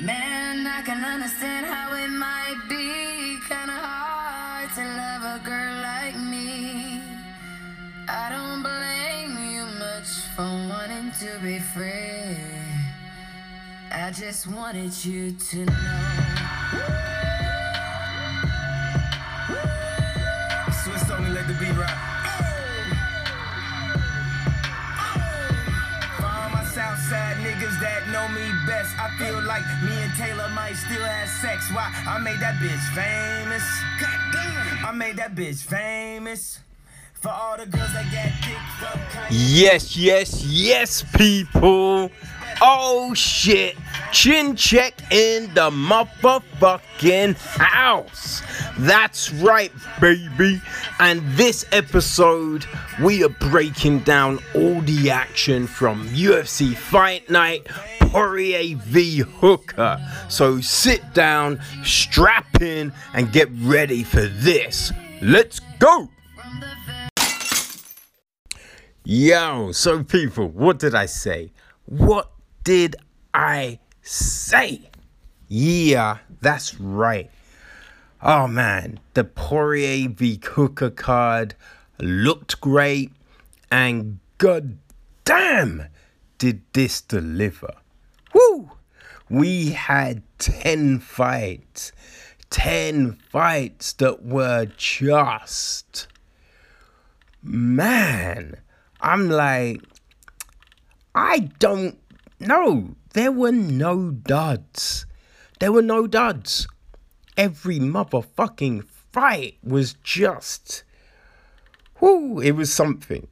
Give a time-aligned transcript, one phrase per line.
[0.00, 6.16] Man, I can understand how it might be kinda hard to love a girl like
[6.16, 7.00] me.
[8.08, 12.36] I don't blame you much for wanting to be free.
[13.92, 16.41] I just wanted you to know.
[27.82, 31.70] That know me best, I feel like me and Taylor might still have sex.
[31.72, 31.90] Why?
[32.06, 33.64] I made that bitch famous.
[34.00, 34.86] Goddamn.
[34.86, 36.60] I made that bitch famous.
[37.14, 42.10] For all the girls that got dick from Yes, yes, yes, people.
[42.64, 43.76] Oh shit.
[44.12, 48.40] Chin check in the motherfucking house.
[48.78, 50.62] That's right, baby.
[51.00, 52.64] And this episode,
[53.02, 57.66] we are breaking down all the action from UFC Fight Night
[57.98, 59.98] Poirier v Hooker.
[60.28, 64.92] So sit down, strap in, and get ready for this.
[65.20, 66.08] Let's go.
[69.02, 71.50] Yo, so people, what did I say?
[71.86, 72.30] What
[72.64, 72.96] did
[73.34, 74.90] I say?
[75.48, 77.30] Yeah, that's right.
[78.22, 81.54] Oh man, the Poirier v Hooker card
[81.98, 83.12] looked great,
[83.70, 84.78] and god
[85.24, 85.88] damn,
[86.38, 87.74] did this deliver.
[88.34, 88.70] Woo!
[89.28, 91.92] We had 10 fights.
[92.50, 96.06] 10 fights that were just.
[97.42, 98.60] Man,
[99.00, 99.80] I'm like,
[101.14, 101.98] I don't
[102.46, 102.94] know.
[103.14, 105.06] There were no duds.
[105.60, 106.66] There were no duds.
[107.36, 110.84] Every motherfucking fight was just.
[112.00, 113.28] Whoo, it was something.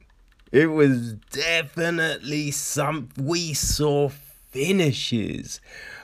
[0.51, 3.09] It was definitely some.
[3.17, 4.09] We saw
[4.51, 5.61] finishes.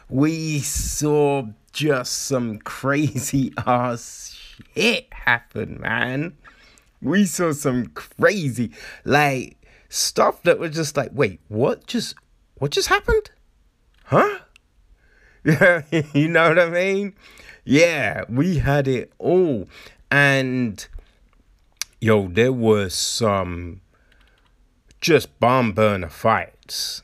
[0.10, 4.38] We saw just some crazy ass
[4.76, 6.38] shit happen, man.
[7.02, 8.72] We saw some crazy,
[9.06, 9.58] like,
[9.90, 12.16] stuff that was just like, wait, what just,
[12.60, 13.32] what just happened?
[14.06, 14.40] Huh?
[15.44, 17.14] Yeah, you know what I mean?
[17.64, 19.68] Yeah, we had it all.
[20.10, 20.86] And,
[22.00, 23.82] yo, there was some
[25.02, 27.04] just barn burner fights.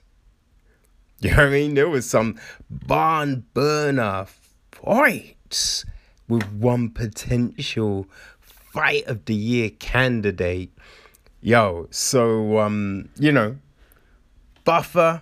[1.20, 1.74] You know what I mean?
[1.76, 4.26] There was some barn burner
[4.72, 5.86] fights
[6.28, 8.08] with one potential
[8.42, 10.72] fight of the year candidate.
[11.42, 13.58] Yo, so um, you know,
[14.64, 15.22] Buffer,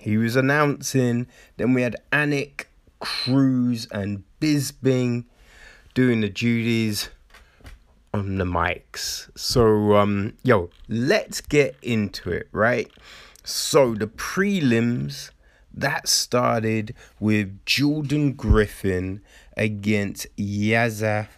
[0.00, 1.26] he was announcing.
[1.58, 2.64] Then we had Anik,
[3.00, 5.24] Cruz, and Bisping
[5.92, 7.10] doing the duties
[8.14, 9.30] on the mics.
[9.36, 12.90] So um, yo, let's get into it, right?
[13.44, 15.30] So the prelims
[15.72, 19.20] that started with Jordan Griffin
[19.54, 21.28] against Yazef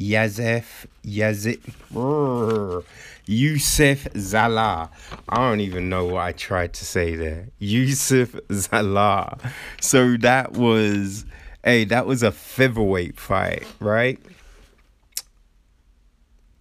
[0.00, 2.82] Yazef Yazif Brr,
[3.26, 4.90] Yusuf Zala.
[5.28, 7.48] I don't even know what I tried to say there.
[7.58, 9.38] Yusuf Zala.
[9.80, 11.26] So that was
[11.62, 14.18] hey, that was a featherweight fight, right?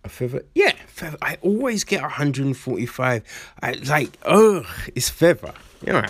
[0.04, 1.18] A feather, yeah, feather.
[1.22, 3.54] I always get 145.
[3.62, 5.54] I like, ugh, it's feather.
[5.86, 6.06] You know.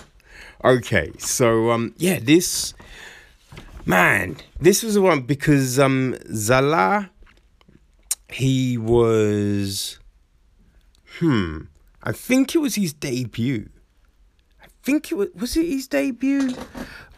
[0.65, 2.73] Okay, so um, yeah, this
[3.85, 7.09] man, this was the one because um, Zala,
[8.31, 9.99] he was,
[11.19, 11.61] hmm,
[12.03, 13.69] I think it was his debut.
[14.61, 16.55] I think it was was it his debut.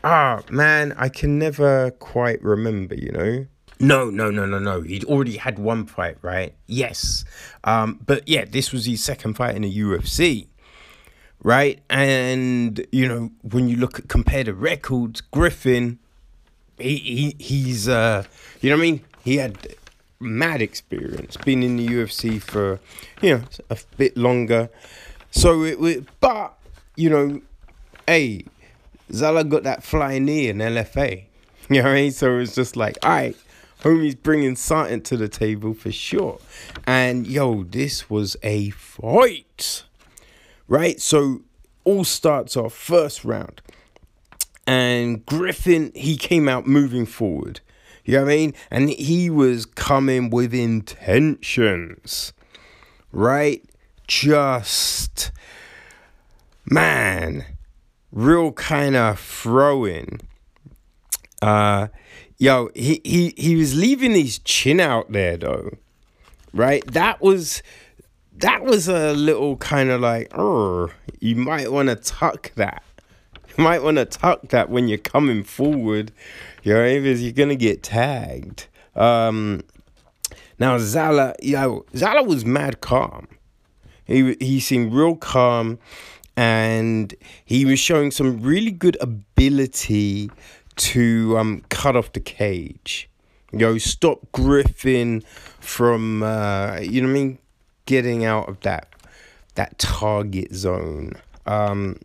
[0.04, 2.96] Ah, man, I can never quite remember.
[2.96, 3.46] You know.
[3.80, 4.82] No, no, no, no, no.
[4.82, 6.54] He'd already had one fight, right?
[6.68, 7.26] Yes.
[7.64, 10.48] Um, but yeah, this was his second fight in the UFC,
[11.44, 11.82] right?
[11.90, 15.98] And you know, when you look at compare the records, Griffin,
[16.78, 18.24] he, he he's uh,
[18.62, 19.02] you know what I mean?
[19.24, 19.76] He had
[20.22, 22.80] mad experience, been in the UFC for
[23.22, 24.70] you know a bit longer.
[25.32, 26.58] So it but
[26.96, 27.42] you know,
[28.08, 28.46] hey,
[29.12, 31.24] Zala got that flying knee in LFA.
[31.70, 32.12] You know what I mean?
[32.12, 33.38] So it's just like, all right,
[33.82, 36.40] homie's bringing something to the table for sure.
[36.86, 39.84] And yo, this was a fight,
[40.68, 41.00] right?
[41.00, 41.42] So
[41.84, 43.62] all starts off first round,
[44.68, 47.62] and Griffin he came out moving forward.
[48.06, 48.54] You know what I mean?
[48.70, 52.34] And he was coming with intentions,
[53.12, 53.64] right?
[54.08, 55.32] Just
[56.66, 57.46] man,
[58.12, 60.20] real kind of throwing.
[61.42, 61.88] Uh,
[62.38, 65.78] yo, he, he he was leaving his chin out there though,
[66.54, 66.86] right?
[66.88, 67.62] That was
[68.38, 72.84] that was a little kind of like, oh, you might want to tuck that.
[73.58, 76.12] you might want to tuck that when you're coming forward,
[76.64, 78.68] you know, because you're gonna get tagged.
[78.96, 79.64] Um,
[80.60, 83.28] now Zala, yo, Zala was mad calm.
[84.06, 85.80] He he seemed real calm,
[86.36, 87.14] and
[87.46, 90.30] he was showing some really good ability
[90.78, 93.10] to um cut off the cage.
[93.52, 95.22] You know, stop Griffin
[95.60, 97.38] from uh, you know what I mean,
[97.86, 98.88] getting out of that
[99.56, 101.14] that target zone.
[101.46, 101.98] Um,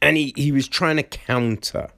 [0.00, 1.88] and he, he was trying to counter.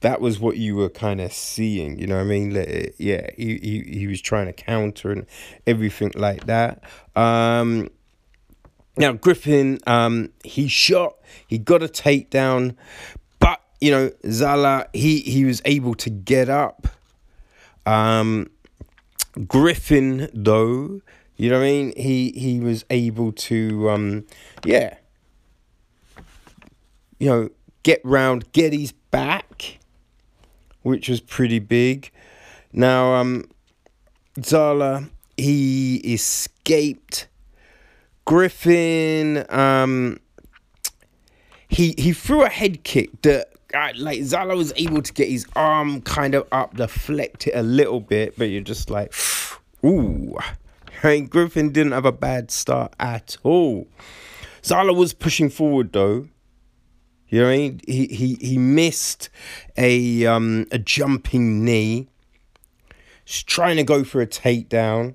[0.00, 2.50] That was what you were kind of seeing, you know what I mean?
[2.98, 5.26] Yeah, he, he, he was trying to counter and
[5.66, 6.82] everything like that.
[7.14, 7.88] Um,
[8.98, 11.16] now, Griffin, um, he shot,
[11.46, 12.76] he got a takedown,
[13.40, 16.88] but, you know, Zala, he, he was able to get up.
[17.86, 18.50] Um,
[19.46, 21.00] Griffin, though,
[21.36, 21.92] you know what I mean?
[21.96, 24.26] He he was able to, um,
[24.64, 24.96] yeah,
[27.18, 27.50] you know,
[27.82, 29.45] get round, get his back,
[30.86, 32.12] which was pretty big.
[32.72, 33.50] Now, um,
[34.40, 37.26] Zala, he escaped.
[38.24, 40.20] Griffin, um,
[41.68, 45.44] he he threw a head kick that uh, like Zala was able to get his
[45.56, 49.12] arm kind of up, deflect it a little bit, but you're just like,
[49.84, 50.38] ooh.
[51.02, 53.86] Hey, Griffin didn't have a bad start at all.
[54.64, 56.28] Zala was pushing forward though.
[57.28, 59.28] You know, he he he, he missed
[59.76, 62.08] a um a jumping knee.
[63.24, 65.14] He's trying to go for a takedown.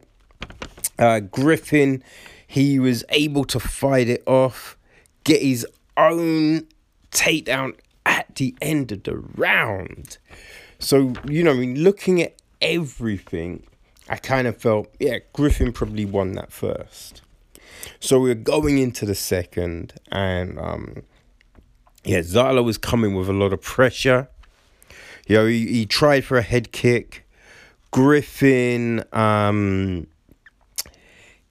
[1.00, 2.04] Uh, Griffin,
[2.46, 4.78] he was able to fight it off,
[5.24, 5.66] get his
[5.96, 6.68] own
[7.12, 7.75] takedown
[8.06, 10.18] at the end of the round.
[10.80, 13.63] So you know, I mean, looking at everything,
[14.10, 17.22] I kind of felt, yeah, Griffin probably won that first.
[18.00, 21.04] So we are going into the second, and um,
[22.03, 24.27] yeah, Zala was coming with a lot of pressure.
[25.27, 27.27] You know, he, he tried for a head kick.
[27.92, 30.07] Griffin, um,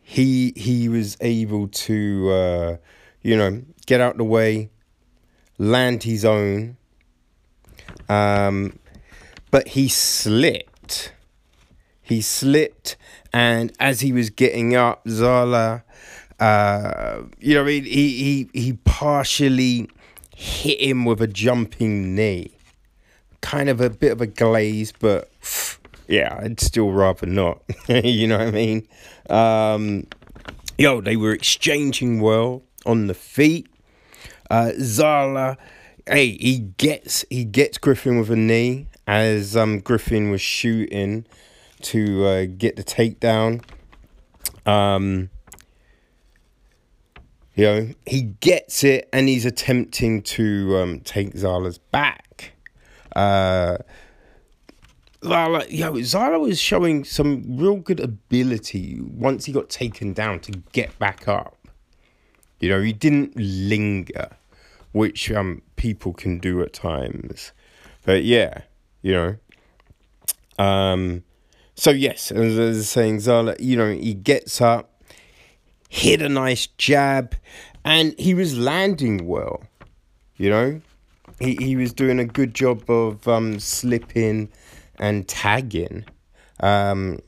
[0.00, 2.76] he he was able to, uh,
[3.22, 4.70] you know, get out the way,
[5.58, 6.76] land his own.
[8.08, 8.78] Um,
[9.50, 11.12] but he slipped.
[12.02, 12.96] He slipped,
[13.32, 15.84] and as he was getting up, Zala,
[16.40, 19.88] uh, you know, he he he partially
[20.40, 22.50] hit him with a jumping knee.
[23.42, 25.30] Kind of a bit of a glaze, but
[26.08, 27.62] yeah, I'd still rather not.
[27.88, 28.88] you know what I mean?
[29.28, 30.06] Um,
[30.78, 33.68] yo, they were exchanging well on the feet.
[34.50, 35.58] Uh, Zala,
[36.06, 41.26] hey, he gets he gets Griffin with a knee as um, Griffin was shooting
[41.82, 43.62] to uh, get the takedown.
[44.66, 45.28] Um,
[47.60, 52.52] you know, he gets it and he's attempting to um, take Zala's back.
[53.14, 53.76] Uh,
[55.22, 60.52] Zala, yo, Zala was showing some real good ability once he got taken down to
[60.72, 61.58] get back up.
[62.60, 64.30] You know, he didn't linger,
[64.92, 67.52] which um people can do at times.
[68.06, 68.62] But yeah,
[69.02, 69.36] you know.
[70.58, 71.24] Um
[71.74, 74.89] so yes, as I was saying, Zala, you know, he gets up,
[75.90, 77.34] hit a nice jab,
[77.84, 79.62] and he was landing well.
[80.36, 80.80] You know,
[81.38, 84.48] he he was doing a good job of um, slipping
[84.98, 86.06] and tagging.
[86.60, 87.18] Um,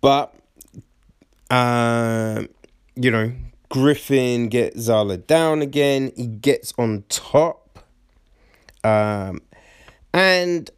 [0.00, 0.34] but
[1.50, 2.44] uh,
[2.96, 3.32] you know,
[3.68, 6.10] Griffin gets Zala down again.
[6.16, 7.78] He gets on top.
[8.82, 9.40] Um,
[10.12, 10.70] and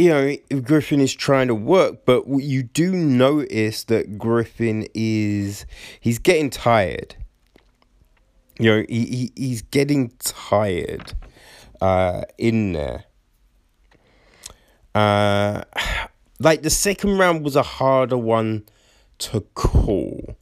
[0.00, 5.66] you know, Griffin is trying to work, but you do notice that Griffin is
[6.00, 7.16] he's getting tired.
[8.58, 11.12] You know, he, he he's getting tired
[11.82, 13.04] uh in there.
[14.94, 15.64] Uh
[16.38, 18.64] like the second round was a harder one
[19.18, 20.34] to call.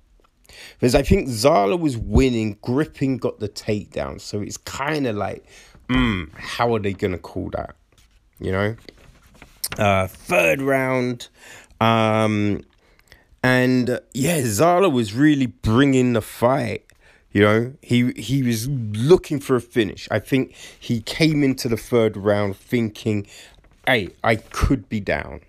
[0.74, 4.20] Because I think Zala was winning, Griffin got the takedown.
[4.20, 5.44] So it's kind of like,
[5.88, 7.74] mm, how are they going to call that?
[8.38, 8.76] You know?
[9.76, 11.28] Uh, third round.
[11.80, 12.62] Um,
[13.42, 16.84] and yeah, Zala was really bringing the fight.
[17.30, 20.08] You know, he he was looking for a finish.
[20.10, 23.26] I think he came into the third round thinking,
[23.86, 25.40] "Hey, I could be down."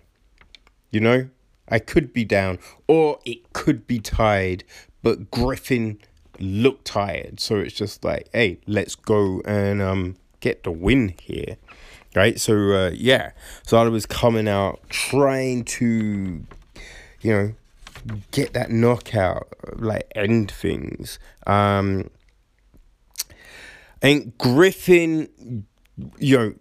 [0.91, 1.29] You know,
[1.67, 4.63] I could be down, or it could be tied.
[5.01, 5.99] But Griffin
[6.39, 11.57] looked tired, so it's just like, "Hey, let's go and um get the win here."
[12.15, 12.39] Right?
[12.39, 13.31] So uh, yeah,
[13.63, 16.43] so I was coming out trying to,
[17.21, 17.53] you know,
[18.31, 21.19] get that knockout, like end things.
[21.45, 22.09] Um,
[24.01, 25.27] And Griffin,
[26.17, 26.53] you know,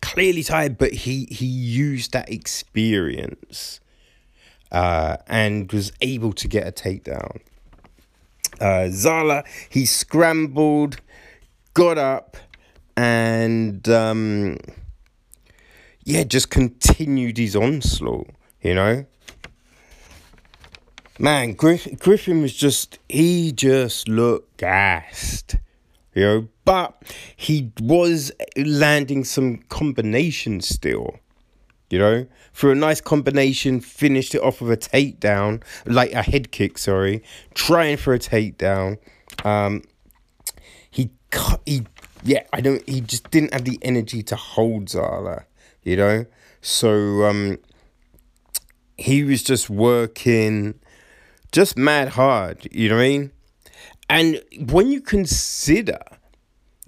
[0.00, 3.80] clearly tired, but he he used that experience
[4.70, 7.40] uh, and was able to get a takedown.
[8.60, 10.98] Uh, Zala, he scrambled,
[11.74, 12.36] got up,
[13.00, 14.58] and um,
[16.04, 18.28] yeah, just continued his onslaught.
[18.62, 19.06] You know,
[21.18, 25.56] man, Griff- Griffin was just he just looked gassed
[26.14, 27.02] you know, but
[27.36, 31.16] he was landing some combinations still,
[31.88, 36.50] you know, for a nice combination, finished it off with a takedown, like a head
[36.50, 37.22] kick, sorry,
[37.54, 38.98] trying for a takedown.
[39.44, 39.82] Um,
[40.90, 41.84] he cut, he,
[42.22, 45.44] yeah, I don't, he just didn't have the energy to hold Zala,
[45.82, 46.26] you know,
[46.60, 47.58] so, um,
[48.96, 50.78] he was just working
[51.52, 53.30] just mad hard, you know what I mean?
[54.08, 55.98] And when you consider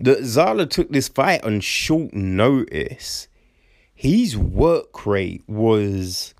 [0.00, 3.28] that Zala took this fight on short notice,
[3.94, 6.34] his work rate was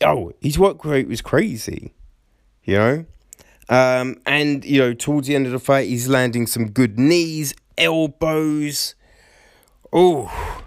[0.00, 1.92] oh, his work rate was crazy.
[2.64, 3.04] You know?
[3.68, 7.54] Um, and you know, towards the end of the fight, he's landing some good knees,
[7.80, 8.94] elbows.
[9.92, 10.62] Oh,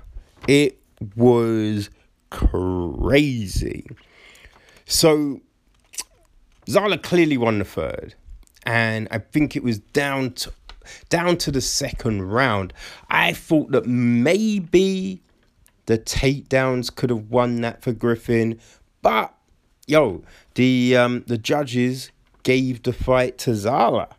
[0.48, 0.80] it
[1.16, 1.90] was
[2.30, 3.88] crazy.
[4.86, 5.40] So
[6.68, 8.16] Zala clearly won the third
[8.66, 10.52] and I think it was down to
[11.10, 12.74] down to the second round.
[13.10, 15.22] I thought that maybe
[15.86, 18.60] the takedowns could have won that for Griffin,
[19.02, 19.34] but
[19.88, 20.24] yo,
[20.56, 22.12] the um the judges
[22.44, 24.10] gave the fight to Zala.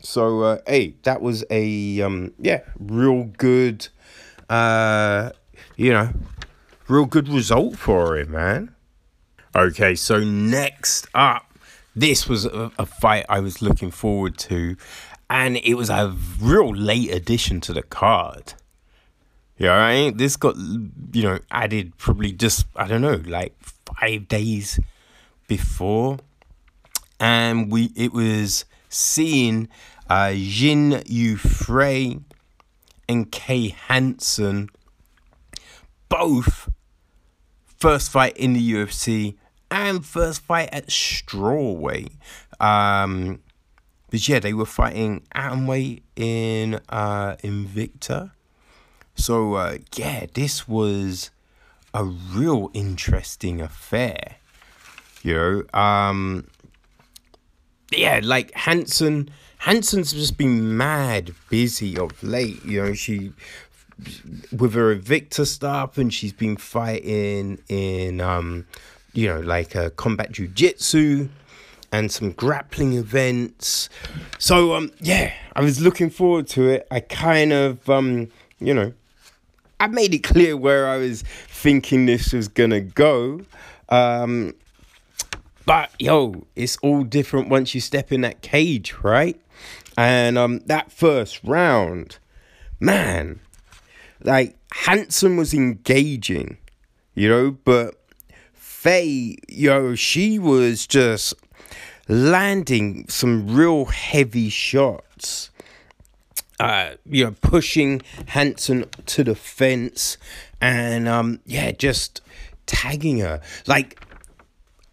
[0.00, 3.88] So uh, hey, that was a um yeah, real good
[4.48, 5.30] uh
[5.76, 6.10] you know,
[6.88, 8.74] real good result for him, man.
[9.54, 11.48] Okay, so next up
[11.98, 14.76] this was a, a, fight I was looking forward to,
[15.28, 18.54] and it was a real late addition to the card.
[19.56, 20.16] Yeah, I right.
[20.16, 24.78] This got you know added probably just I don't know like five days
[25.48, 26.18] before,
[27.18, 29.68] and we it was seeing
[30.08, 32.18] uh, Jinh Yu Frey
[33.08, 34.70] and Kay Hansen
[36.08, 36.70] both
[37.64, 39.36] first fight in the UFC
[39.70, 42.12] and first fight at strawweight.
[42.60, 43.40] Um,
[44.10, 48.32] but yeah, they were fighting atomweight in uh, Invicta.
[49.14, 51.30] So uh, yeah, this was
[51.92, 54.36] a real interesting affair.
[55.22, 56.46] You know, um,
[57.90, 59.30] yeah, like Hansen.
[59.58, 62.64] Hansen's just been mad busy of late.
[62.64, 63.32] You know, she
[64.56, 68.66] with her Invicta stuff, and she's been fighting in um
[69.12, 71.28] you know, like uh, combat jujitsu
[71.90, 73.88] and some grappling events.
[74.38, 76.86] So um, yeah, I was looking forward to it.
[76.90, 78.28] I kind of um,
[78.60, 78.92] you know,
[79.80, 83.40] I made it clear where I was thinking this was gonna go.
[83.88, 84.54] Um,
[85.68, 89.38] but yo, it's all different once you step in that cage, right?
[89.98, 92.16] And um, that first round,
[92.80, 93.40] man,
[94.22, 96.56] like Hansen was engaging,
[97.14, 98.02] you know, but
[98.54, 101.34] Frey, yo, she was just
[102.08, 105.50] landing some real heavy shots.
[106.58, 110.16] Uh, you know, pushing Hansen to the fence
[110.62, 112.22] and um, yeah, just
[112.64, 113.42] tagging her.
[113.66, 114.02] Like,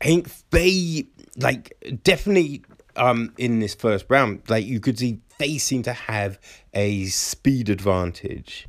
[0.01, 2.63] I think Frey, like, definitely
[2.95, 6.39] um in this first round, like you could see they seem to have
[6.73, 8.67] a speed advantage.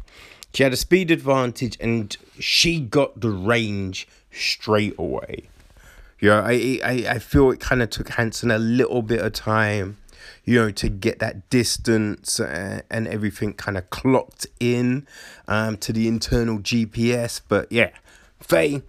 [0.52, 5.49] She had a speed advantage and she got the range straight away.
[6.21, 9.99] Yeah, I I, I feel it kind of took Hansen a little bit of time,
[10.45, 15.06] you know, to get that distance and, and everything kind of clocked in
[15.47, 17.40] um, to the internal GPS.
[17.47, 17.90] But yeah,
[18.40, 18.83] Frey,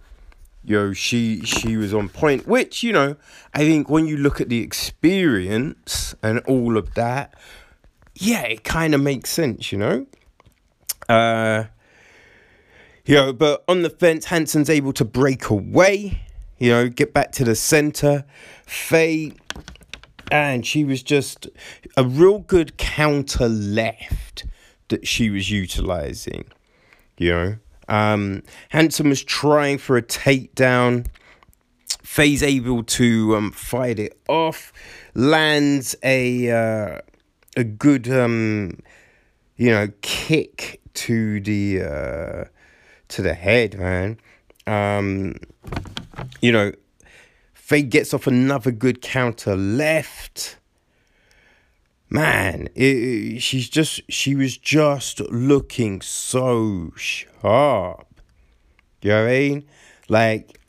[0.76, 2.46] know, she she was on point.
[2.46, 3.16] Which you know,
[3.54, 7.34] I think when you look at the experience and all of that,
[8.14, 9.72] yeah, it kind of makes sense.
[9.72, 10.06] You know,
[11.08, 11.64] uh,
[13.04, 16.20] you know, but on the fence, Hansen's able to break away,
[16.58, 18.24] you know, get back to the center.
[18.66, 19.32] Frey,
[20.30, 21.48] and she was just
[21.96, 24.44] a real good counter left
[24.88, 26.44] that she was utilizing,
[27.16, 27.56] you know.
[27.88, 31.06] Um, Hansen was trying for a takedown.
[32.02, 34.72] Frey's able to um, fight it off,
[35.14, 37.00] lands a uh,
[37.56, 38.78] a good um,
[39.56, 42.44] you know kick to the uh,
[43.08, 44.18] to the head, man.
[44.66, 45.36] Um,
[46.40, 46.72] you know,
[47.54, 50.58] Frey gets off another good counter left.
[52.10, 58.06] Man, it, she's just she was just looking so sharp.
[59.02, 59.64] You know what I mean?
[60.08, 60.60] Like,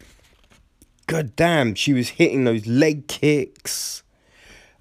[1.08, 4.04] god damn, she was hitting those leg kicks.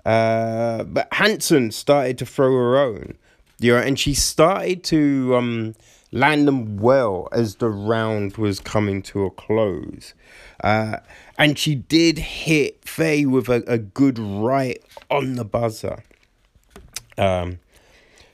[0.04, 3.16] Uh, but Hansen started to throw her own.
[3.60, 5.74] You know, and she started to um
[6.10, 10.14] land them well as the round was coming to a close.
[10.64, 10.98] Uh,
[11.38, 16.02] and she did hit Frey with a, a good right on the buzzer.
[17.18, 17.58] Um,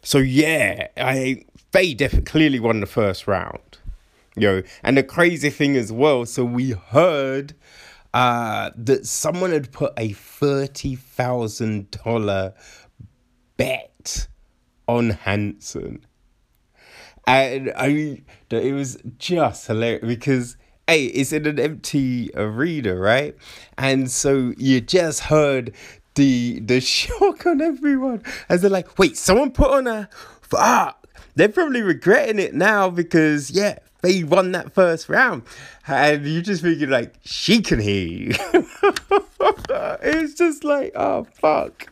[0.02, 3.78] so yeah, I Frey def- clearly won the first round.
[4.36, 7.54] Yo, and the crazy thing as well, so we heard
[8.12, 12.54] uh, that someone had put a thirty thousand dollar
[13.56, 14.28] bet
[14.86, 16.04] on Hansen.
[17.26, 23.36] And I mean, it was just hilarious because hey, it's in an empty arena, right?
[23.78, 25.74] And so you just heard
[26.14, 30.08] the the shock on everyone as they're like, wait, someone put on a
[30.42, 31.00] fuck.
[31.34, 35.42] They're probably regretting it now because yeah, they won that first round.
[35.86, 38.32] And you just thinking like, she can hear you.
[40.02, 41.88] it's just like, oh fuck.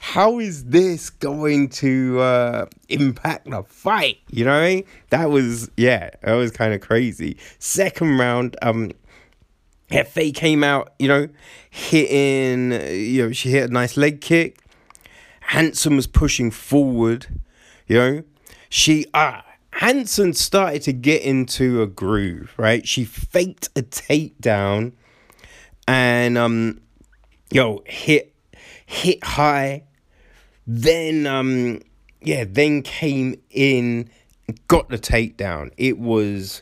[0.00, 4.18] How is this going to uh impact the fight?
[4.30, 4.84] You know what I mean?
[5.10, 7.38] That was yeah, that was kind of crazy.
[7.58, 8.92] Second round, um
[9.88, 11.28] Frey came out, you know,
[11.70, 14.58] hitting, you know, she hit a nice leg kick.
[15.40, 17.26] Hansen was pushing forward,
[17.86, 18.22] you know.
[18.68, 22.86] She, ah, Hansen started to get into a groove, right?
[22.86, 24.92] She faked a takedown
[25.86, 26.80] and, um,
[27.50, 28.34] yo, hit,
[28.86, 29.84] hit high.
[30.66, 31.80] Then, um,
[32.20, 34.10] yeah, then came in,
[34.66, 35.70] got the takedown.
[35.76, 36.60] It was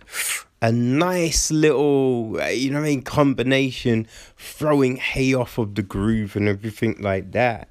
[0.63, 4.07] a nice little, uh, you know what I mean, combination,
[4.37, 7.69] throwing hay off of the groove and everything like that.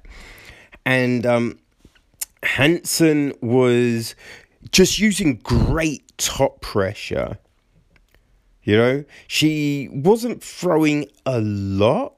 [0.86, 1.58] And um,
[2.42, 4.14] Hansen was
[4.70, 7.38] just using great top pressure.
[8.62, 12.14] You know, she wasn't throwing a lot,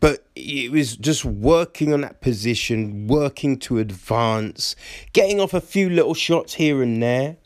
[0.00, 4.76] but it was just working on that position, working to advance,
[5.12, 7.36] getting off a few little shots here and there.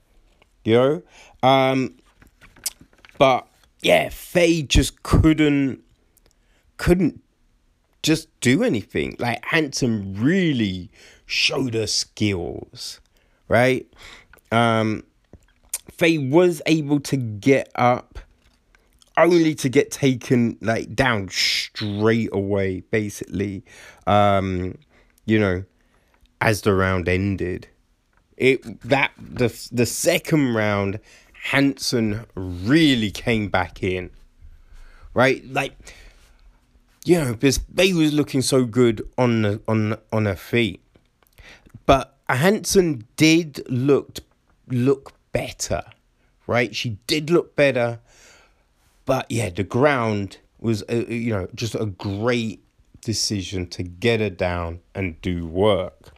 [0.64, 1.02] You know,
[1.48, 1.96] um,
[3.18, 3.46] but
[3.80, 5.82] yeah, Frey just couldn't
[6.76, 7.22] couldn't
[8.02, 9.16] just do anything.
[9.18, 10.90] Like Hansen really
[11.26, 13.00] showed her skills,
[13.48, 13.86] right?
[14.52, 15.04] Um
[15.90, 18.18] Frey was able to get up
[19.16, 23.64] only to get taken like down straight away, basically.
[24.06, 24.78] Um,
[25.24, 25.64] you know,
[26.40, 27.68] as the round ended.
[28.36, 30.98] It that the the second round
[31.44, 34.10] Hansen really came back in.
[35.12, 35.44] Right?
[35.46, 35.74] Like
[37.04, 40.80] you know, because Bay was looking so good on the on on her feet.
[41.84, 44.22] But Hansen did looked
[44.68, 45.82] look better.
[46.46, 46.74] Right?
[46.74, 48.00] She did look better.
[49.04, 52.64] But yeah, the ground was uh, you know, just a great
[53.02, 56.14] decision to get her down and do work.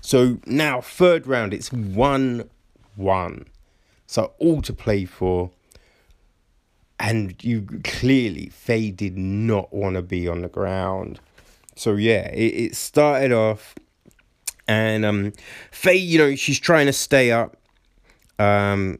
[0.00, 2.48] So now third round it's 1
[2.94, 3.46] 1.
[4.08, 5.50] So all to play for.
[6.98, 11.20] And you clearly, Frey did not want to be on the ground.
[11.76, 13.76] So yeah, it, it started off,
[14.66, 15.32] and um,
[15.70, 17.56] Frey, you know, she's trying to stay up,
[18.40, 18.98] um,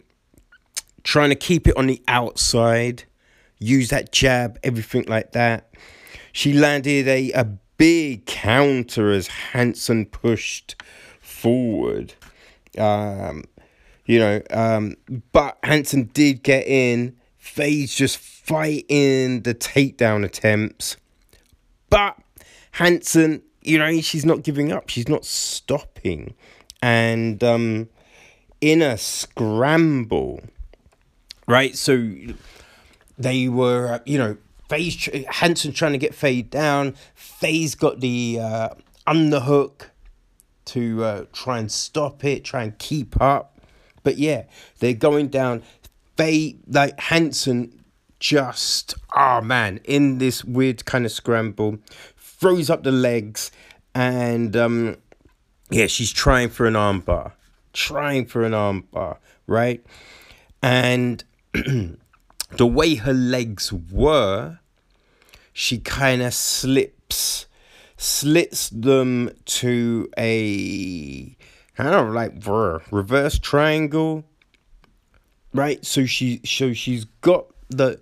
[1.02, 3.02] trying to keep it on the outside,
[3.58, 5.74] use that jab, everything like that.
[6.32, 7.44] She landed a, a
[7.78, 10.80] big counter as Hansen pushed
[11.20, 12.14] forward.
[12.76, 13.42] Um,
[14.08, 14.96] you know, um,
[15.32, 17.14] but Hansen did get in.
[17.36, 20.96] Frey's just fighting the takedown attempts.
[21.90, 22.16] But
[22.72, 24.88] Hansen, you know, she's not giving up.
[24.88, 26.34] She's not stopping.
[26.80, 27.90] And um,
[28.62, 30.40] in a scramble,
[31.46, 31.76] right?
[31.76, 32.10] So
[33.18, 34.38] they were, uh, you know,
[34.70, 36.94] tr- Hansen trying to get Frey down.
[37.14, 38.68] Frey's got the uh,
[39.06, 39.90] underhook
[40.66, 43.57] to uh, try and stop it, try and keep up.
[44.02, 44.44] But yeah,
[44.78, 45.62] they're going down.
[46.16, 47.84] They like Hansen,
[48.20, 51.78] just, oh man, in this weird kind of scramble,
[52.16, 53.50] throws up the legs,
[53.94, 54.96] and um,
[55.70, 57.32] yeah, she's trying for an armbar,
[57.72, 59.84] trying for an armbar, right?
[60.62, 64.58] And the way her legs were,
[65.52, 67.46] she kind of slips,
[67.96, 71.36] slits them to a
[71.78, 74.24] kind of like brr, reverse triangle,
[75.54, 75.84] right?
[75.86, 78.00] So she, so she's got the,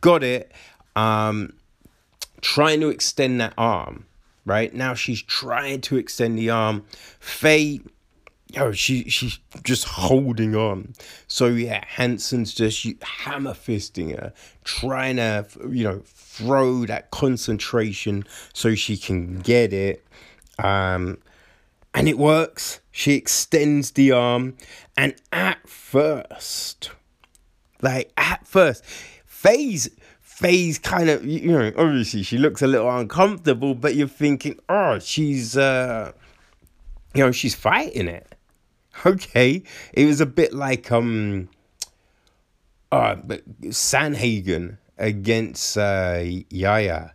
[0.00, 0.50] got it,
[0.96, 1.52] um,
[2.40, 4.04] trying to extend that arm,
[4.44, 4.74] right?
[4.74, 6.86] Now she's trying to extend the arm.
[7.20, 7.80] Frey,
[8.50, 10.94] yo, she she's just holding on.
[11.28, 14.32] So yeah, Hansen's just hammer fisting her,
[14.64, 20.04] trying to you know throw that concentration so she can get it.
[20.58, 21.18] Um,
[21.94, 22.80] and it works.
[22.98, 24.56] She extends the arm,
[24.96, 26.90] and at first,
[27.80, 28.84] like at first,
[29.24, 29.88] Frey's
[30.20, 34.98] Frey's kind of you know obviously she looks a little uncomfortable, but you're thinking, oh,
[34.98, 36.10] she's uh,
[37.14, 38.26] you know, she's fighting it.
[39.06, 41.48] Okay, it was a bit like um,
[42.90, 43.14] uh,
[43.66, 47.12] Sandhagen against uh, Yaya,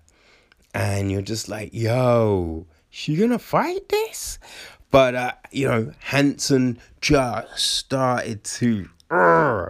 [0.73, 4.39] and you're just like, yo, she gonna fight this?
[4.93, 9.69] But uh, you know, Hansen just started to uh,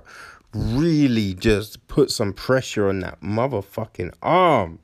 [0.54, 4.80] really just put some pressure on that motherfucking arm.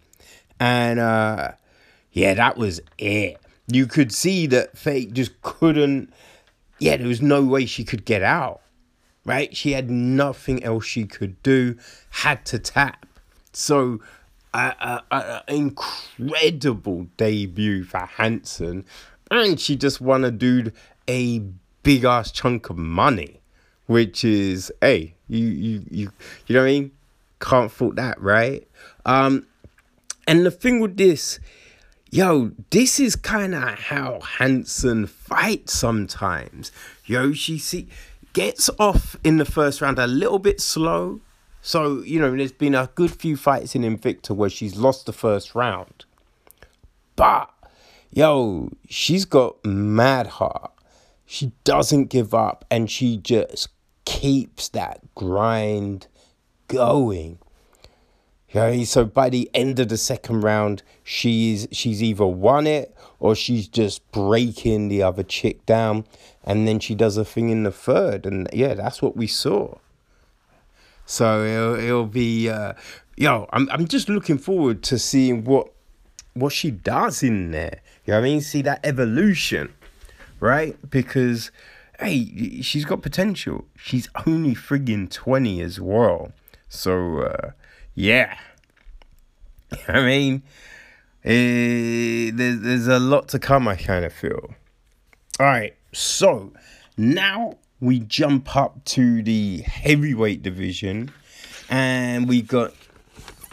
[0.57, 1.51] And uh
[2.13, 3.37] yeah, that was it.
[3.67, 6.13] You could see that Frey just couldn't
[6.79, 8.61] yeah, there was no way she could get out.
[9.25, 9.53] Right?
[9.53, 11.75] She had nothing else she could do,
[12.11, 13.05] had to tap.
[13.51, 13.99] So
[14.53, 15.01] an
[15.49, 18.85] incredible debut for Hansen
[19.31, 20.73] and she just won a dude
[21.07, 21.39] a
[21.83, 23.41] big ass chunk of money,
[23.87, 26.11] which is hey, you you you
[26.47, 26.91] you know what I mean?
[27.39, 28.67] Can't fault that, right?
[29.05, 29.47] Um,
[30.27, 31.39] and the thing with this,
[32.11, 36.71] yo, this is kind of how Hansen fights sometimes.
[37.05, 37.87] Yo, she see
[38.33, 41.21] gets off in the first round a little bit slow.
[41.61, 45.13] So, you know, there's been a good few fights in Invicta where she's lost the
[45.13, 46.05] first round.
[47.15, 47.49] But
[48.11, 50.71] yo, she's got mad heart.
[51.25, 53.69] She doesn't give up and she just
[54.05, 56.07] keeps that grind
[56.67, 57.39] going.
[58.49, 63.35] Okay, so by the end of the second round, she's she's either won it or
[63.35, 66.05] she's just breaking the other chick down,
[66.43, 69.75] and then she does a thing in the third, and yeah, that's what we saw.
[71.05, 72.73] So it'll, it'll be, uh,
[73.17, 75.71] yo, I'm I'm just looking forward to seeing what
[76.33, 77.81] what she does in there.
[78.05, 78.41] You know what I mean?
[78.41, 79.73] See that evolution,
[80.39, 80.77] right?
[80.89, 81.51] Because,
[81.99, 83.65] hey, she's got potential.
[83.77, 86.31] She's only friggin' 20 as well.
[86.67, 87.51] So, uh,
[87.95, 88.37] yeah.
[89.87, 90.43] I mean,
[91.23, 94.53] eh, there's, there's a lot to come, I kind of feel.
[95.39, 96.51] All right, so
[96.97, 101.11] now we jump up to the heavyweight division
[101.69, 102.73] and we got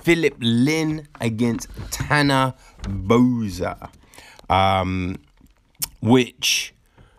[0.06, 3.90] Philip Lin against Tanner Boser.
[4.48, 5.16] Um,
[6.00, 6.72] which,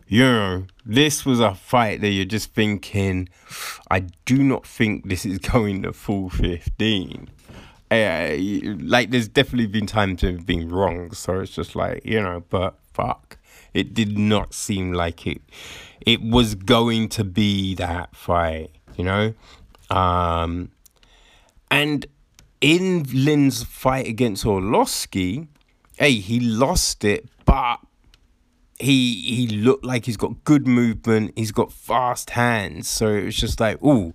[0.07, 3.27] you know, this was a fight that you're just thinking,
[3.91, 7.29] I do not think this is going to full 15.
[7.91, 8.35] Uh,
[8.79, 12.79] like, there's definitely been times have been wrong, so it's just like, you know, but
[12.93, 13.37] fuck.
[13.73, 15.41] It did not seem like it
[16.05, 19.33] it was going to be that fight, you know?
[19.89, 20.71] Um,
[21.69, 22.05] and
[22.61, 25.47] in Lin's fight against Arlovski,
[25.97, 27.77] hey, he lost it, but
[28.79, 31.33] he he looked like he's got good movement.
[31.35, 32.89] He's got fast hands.
[32.89, 34.13] So it was just like, oh,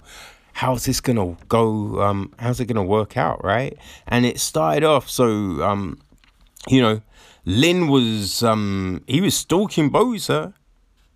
[0.54, 2.00] how's this gonna go?
[2.02, 3.76] Um, how's it gonna work out, right?
[4.06, 5.26] And it started off so
[5.62, 6.00] um,
[6.68, 7.02] you know,
[7.44, 10.54] Lin was um he was stalking Boser.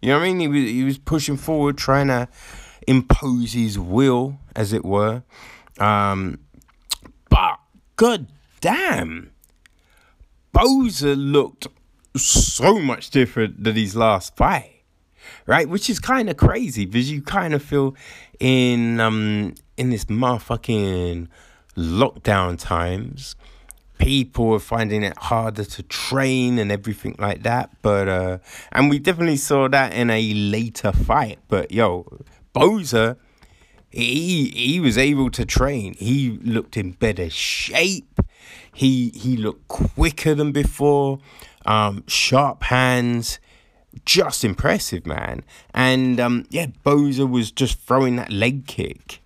[0.03, 0.41] You know what I mean?
[0.41, 2.29] He was he was pushing forward, trying to
[2.87, 5.23] impose his will, as it were.
[5.79, 6.39] Um,
[7.97, 8.27] god
[8.61, 9.31] damn
[10.57, 11.67] Boser looked
[12.17, 14.85] so much different than his last fight,
[15.47, 15.69] right?
[15.69, 17.95] Which is kind of crazy because you kind of feel
[18.41, 21.29] in um in this motherfucking
[21.77, 23.37] lockdown times,
[23.99, 27.71] people are finding it harder to train and everything like that.
[27.83, 28.39] But uh,
[28.73, 31.39] and we definitely saw that in a later fight.
[31.49, 32.21] But yo,
[32.55, 33.17] Boser
[33.97, 35.95] he he was able to train.
[35.95, 38.21] He looked in better shape.
[38.73, 41.19] He he looked quicker than before.
[41.65, 43.41] Um, sharp hands,
[44.05, 45.43] just impressive, man.
[45.73, 49.23] And um, yeah, Boser was just throwing that leg kick,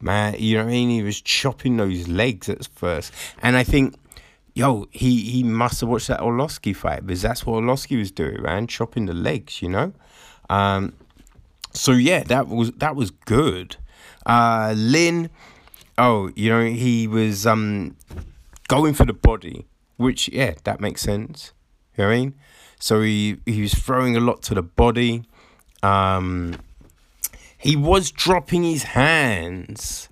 [0.00, 0.36] man.
[0.38, 0.90] You know what I mean?
[0.90, 3.96] He was chopping those legs at first, and I think.
[4.52, 8.42] Yo, he, he must have watched that Arlovski fight because that's what Arlovski was doing,
[8.42, 9.92] man, chopping the legs, you know.
[10.50, 10.92] Um,
[11.72, 13.76] so yeah, that was that was good.
[14.30, 15.28] Uh, Lin,
[15.98, 17.96] oh, you know, he was um,
[18.68, 19.66] going for the body,
[19.96, 21.52] which, yeah, that makes sense.
[21.96, 22.34] You know what I mean?
[22.78, 25.24] So he, he was throwing a lot to the body.
[25.82, 26.54] Um,
[27.58, 30.08] he was dropping his hands.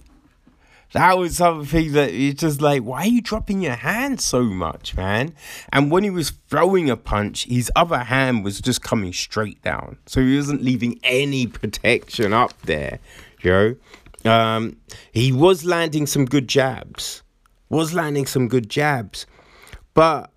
[0.94, 4.96] that was something that it's just like, why are you dropping your hand so much,
[4.96, 5.32] man?
[5.72, 9.98] And when he was throwing a punch, his other hand was just coming straight down.
[10.06, 12.98] So he wasn't leaving any protection up there,
[13.42, 13.76] you know?
[14.24, 14.78] Um,
[15.12, 17.22] he was landing some good jabs.
[17.68, 19.26] Was landing some good jabs.
[19.94, 20.30] But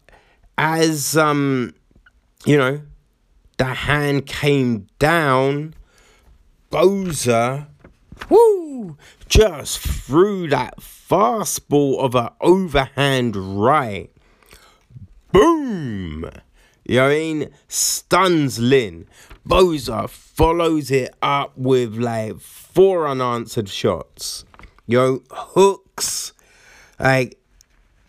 [0.58, 1.74] as um,
[2.46, 2.82] you know,
[3.58, 5.76] the hand came down,
[6.72, 7.68] Boser,
[8.30, 14.10] woo, just threw that fastball of an overhand right.
[15.32, 16.30] Boom!
[16.86, 17.50] You know I mean?
[17.68, 19.08] Stuns Lin.
[19.48, 24.46] Boser follows it up with like four unanswered shots.
[24.86, 26.34] Yo, hooks,
[27.00, 27.40] like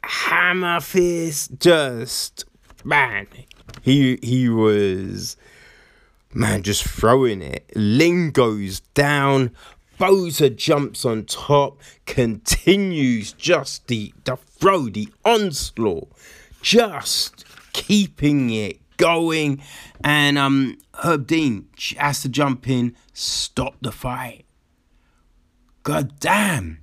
[0.04, 2.44] hammer fist, just
[2.84, 3.26] man.
[3.80, 5.36] He he was
[6.34, 7.70] man just throwing it.
[7.74, 9.52] Lin goes down.
[9.98, 16.10] Boser jumps on top, continues just the, the throw, the onslaught,
[16.60, 19.62] just keeping it going.
[20.02, 24.44] And um, Herb Dean has to jump in, stop the fight.
[25.82, 26.78] God damn.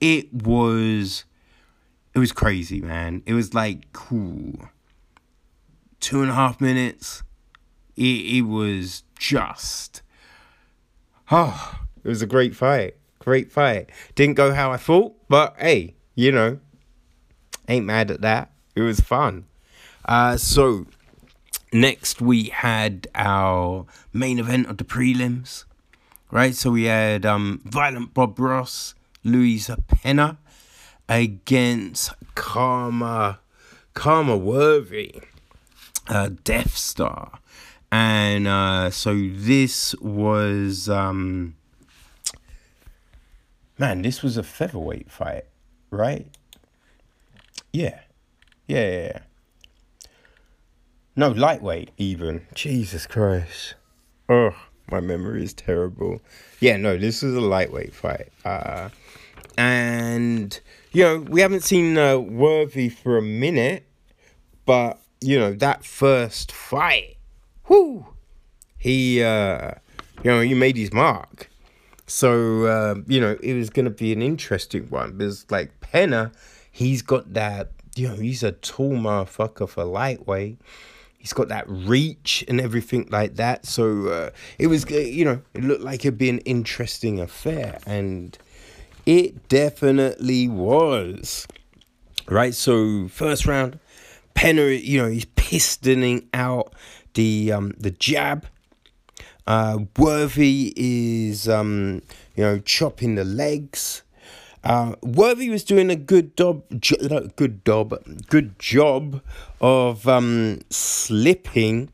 [0.00, 1.24] It was
[2.14, 3.22] it was crazy, man.
[3.24, 4.68] It was like cool.
[6.00, 7.22] Two and a half minutes.
[7.96, 10.02] It, it was just
[11.30, 12.96] oh it was a great fight.
[13.18, 13.90] Great fight.
[14.14, 16.58] Didn't go how I thought, but hey, you know,
[17.68, 18.50] ain't mad at that.
[18.74, 19.44] It was fun.
[20.04, 20.86] Uh, so,
[21.72, 25.64] next we had our main event of the prelims,
[26.30, 26.54] right?
[26.54, 30.38] So we had um, Violent Bob Ross, Louisa Pena
[31.08, 33.38] against Khama,
[33.94, 35.22] Khama Worthy,
[36.08, 37.38] uh, Death Star.
[37.90, 40.88] And uh, so this was.
[40.88, 41.56] Um,
[43.78, 45.44] Man, this was a featherweight fight,
[45.90, 46.28] right?
[47.72, 48.00] Yeah.
[48.68, 49.18] Yeah, yeah, yeah.
[51.14, 52.46] No, lightweight even.
[52.54, 53.74] Jesus Christ.
[54.28, 54.54] Oh,
[54.90, 56.20] my memory is terrible.
[56.60, 58.28] Yeah, no, this was a lightweight fight.
[58.44, 58.88] Uh,
[59.58, 60.58] and,
[60.92, 63.86] you know, we haven't seen uh, Worthy for a minute,
[64.64, 67.16] but, you know, that first fight,
[67.68, 68.06] whoo,
[68.78, 69.72] he, uh,
[70.22, 71.50] you know, he made his mark.
[72.12, 76.32] So uh, you know, it was gonna be an interesting one because like Pena,
[76.70, 77.70] he's got that.
[77.94, 80.58] You know, he's a tall motherfucker for lightweight.
[81.22, 83.64] He's got that reach and everything like that.
[83.64, 87.78] So uh, it was, uh, you know, it looked like it'd be an interesting affair,
[87.86, 88.36] and
[89.06, 91.46] it definitely was.
[92.28, 92.54] Right.
[92.54, 93.78] So first round,
[94.34, 96.74] Pena, you know, he's pistoning out
[97.14, 98.46] the um the jab
[99.46, 102.02] uh, Worthy is, um,
[102.36, 104.01] you know, chopping the legs.
[104.64, 109.20] Uh, Worthy was doing a good job, jo- good job, good job
[109.60, 111.90] of um, slipping.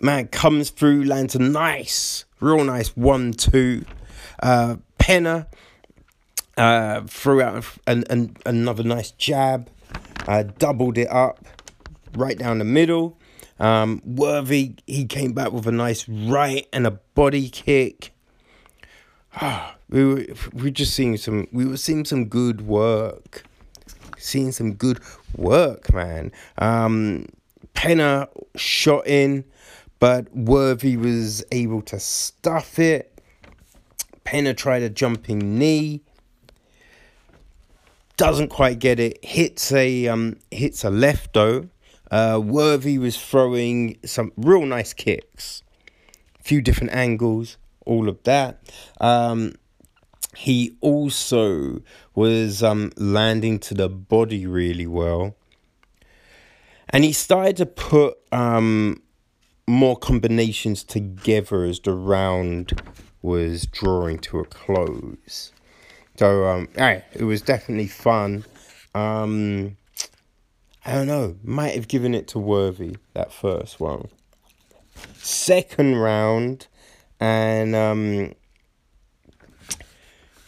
[0.00, 3.84] Man comes through, lands a nice, real nice one-two.
[4.42, 5.46] Uh, Pena
[6.56, 9.68] uh, threw out an, an, another nice jab,
[10.26, 11.44] uh, doubled it up
[12.14, 13.18] right down the middle.
[13.60, 18.12] Um, Worthy, he came back with a nice right and a body kick.
[19.92, 23.44] we were we just seeing some we were seeing some good work.
[24.18, 25.00] Seeing some good
[25.36, 26.32] work, man.
[26.58, 27.26] Um,
[27.74, 29.44] Pena shot in,
[29.98, 33.20] but Worthy was able to stuff it.
[34.24, 36.02] Pena tried a jumping knee.
[38.16, 39.22] Doesn't quite get it.
[39.22, 41.68] Hits a um hits a left though.
[42.10, 45.62] Uh, Worthy was throwing some real nice kicks,
[46.42, 48.62] few different angles, all of that.
[49.00, 49.54] Um,
[50.42, 51.80] he also
[52.16, 55.36] was um, landing to the body really well.
[56.88, 59.00] And he started to put um,
[59.68, 62.82] more combinations together as the round
[63.22, 65.52] was drawing to a close.
[66.16, 68.44] So, um, it was definitely fun.
[68.96, 69.76] Um,
[70.84, 74.08] I don't know, might have given it to Worthy, that first one.
[75.18, 76.66] Second round,
[77.20, 78.34] and um,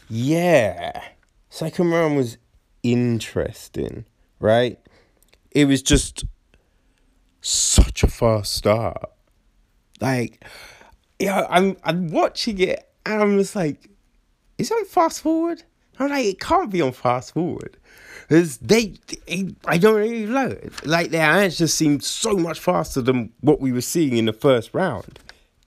[0.09, 1.03] yeah,
[1.51, 2.39] second round was
[2.83, 4.05] interesting,
[4.41, 4.79] right?
[5.51, 6.25] It was just
[7.41, 9.11] such a fast start.
[10.01, 10.45] Like,
[11.19, 13.89] yeah, I'm I'm watching it and I'm just like,
[14.59, 15.63] is on fast forward?
[15.99, 17.77] I'm like, it can't be on fast forward.
[18.23, 18.95] Because they,
[19.67, 20.57] I don't really know.
[20.85, 24.33] Like their hands just seemed so much faster than what we were seeing in the
[24.33, 25.19] first round.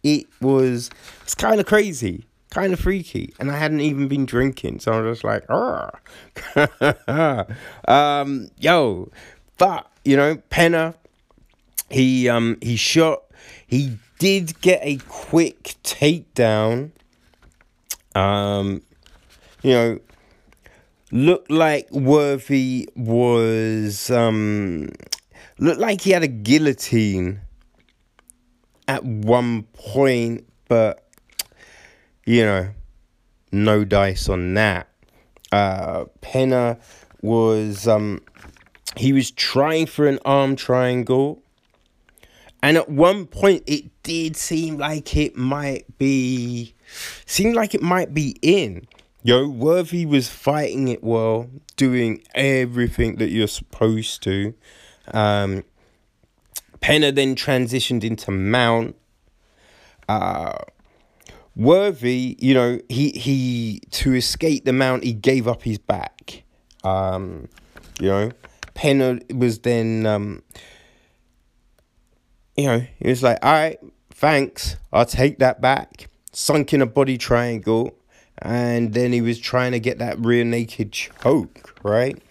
[0.03, 0.89] It was,
[1.21, 5.01] it's kind of crazy, kind of freaky, and I hadn't even been drinking, so I
[5.01, 5.49] was just like,
[7.87, 9.11] um, yo,
[9.57, 10.95] but you know, Pena,
[11.89, 13.23] he um he shot,
[13.65, 16.91] he did get a quick takedown.
[18.15, 18.81] Um,
[19.61, 19.99] you know,
[21.11, 24.89] looked like Worthy was um
[25.59, 27.41] looked like he had a guillotine
[28.87, 31.06] at one point, but
[32.27, 32.69] you know,
[33.53, 34.89] no dice on that.
[35.49, 36.77] Uh, Penner
[37.21, 38.21] was um,
[38.97, 41.41] he was trying for an arm triangle,
[42.61, 46.75] and at one point it did seem like it might be,
[47.25, 48.85] seemed like it might be in.
[49.23, 54.53] Yo, Worthy was fighting it well, doing everything that you're supposed to.
[55.13, 55.63] Um,
[56.81, 58.97] Penner then transitioned into Mount.
[60.09, 60.57] Uh,
[61.57, 66.43] Worthy, you know, he he to escape the Mount, he gave up his back.
[66.83, 67.49] Um,
[67.99, 68.31] you know,
[68.75, 70.43] Penner was then, um,
[72.55, 73.79] you know, he was like, all right,
[74.11, 76.09] thanks, I'll take that back.
[76.31, 77.97] Sunk in a body triangle,
[78.37, 82.21] and then he was trying to get that rear naked choke, right?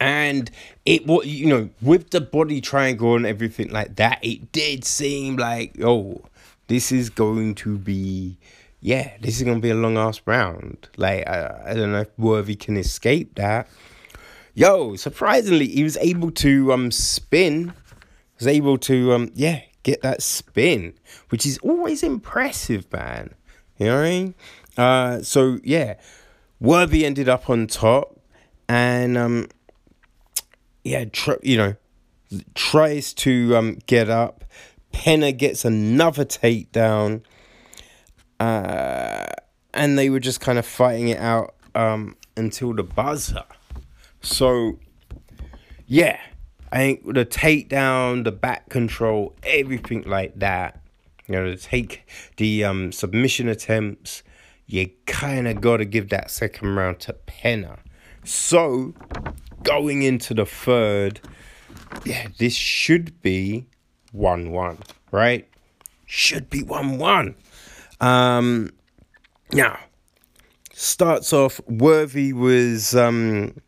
[0.00, 0.50] and
[0.86, 5.36] it what you know with the body triangle and everything like that it did seem
[5.36, 6.22] like oh
[6.68, 8.38] this is going to be
[8.80, 10.88] yeah this is going to be a long ass round.
[10.96, 13.68] Like I, I don't know if worthy can escape that.
[14.54, 17.72] Yo surprisingly he was able to um spin.
[18.38, 20.94] Was able to um yeah get that spin
[21.30, 23.34] which is always impressive man.
[23.78, 24.34] You know what i mean?
[24.76, 25.94] Uh so yeah
[26.60, 28.18] worthy ended up on top
[28.68, 29.48] and um
[30.88, 31.74] yeah, tr- you know,
[32.54, 34.44] tries to um, get up.
[34.92, 37.22] Penner gets another takedown.
[38.40, 39.26] Uh,
[39.74, 43.44] and they were just kind of fighting it out um, until the buzzer.
[44.20, 44.78] So,
[45.86, 46.18] yeah,
[46.72, 50.80] I think the takedown, the back control, everything like that,
[51.26, 54.22] you know, take the um, submission attempts,
[54.66, 57.78] you kind of got to give that second round to Penner.
[58.24, 58.94] So,
[59.62, 61.20] going into the third,
[62.04, 63.66] yeah, this should be
[64.18, 64.78] 1 1,
[65.12, 65.48] right?
[66.06, 67.34] Should be 1 1.
[68.00, 68.70] Um,
[69.52, 69.78] now,
[70.72, 73.60] starts off, Worthy was, um,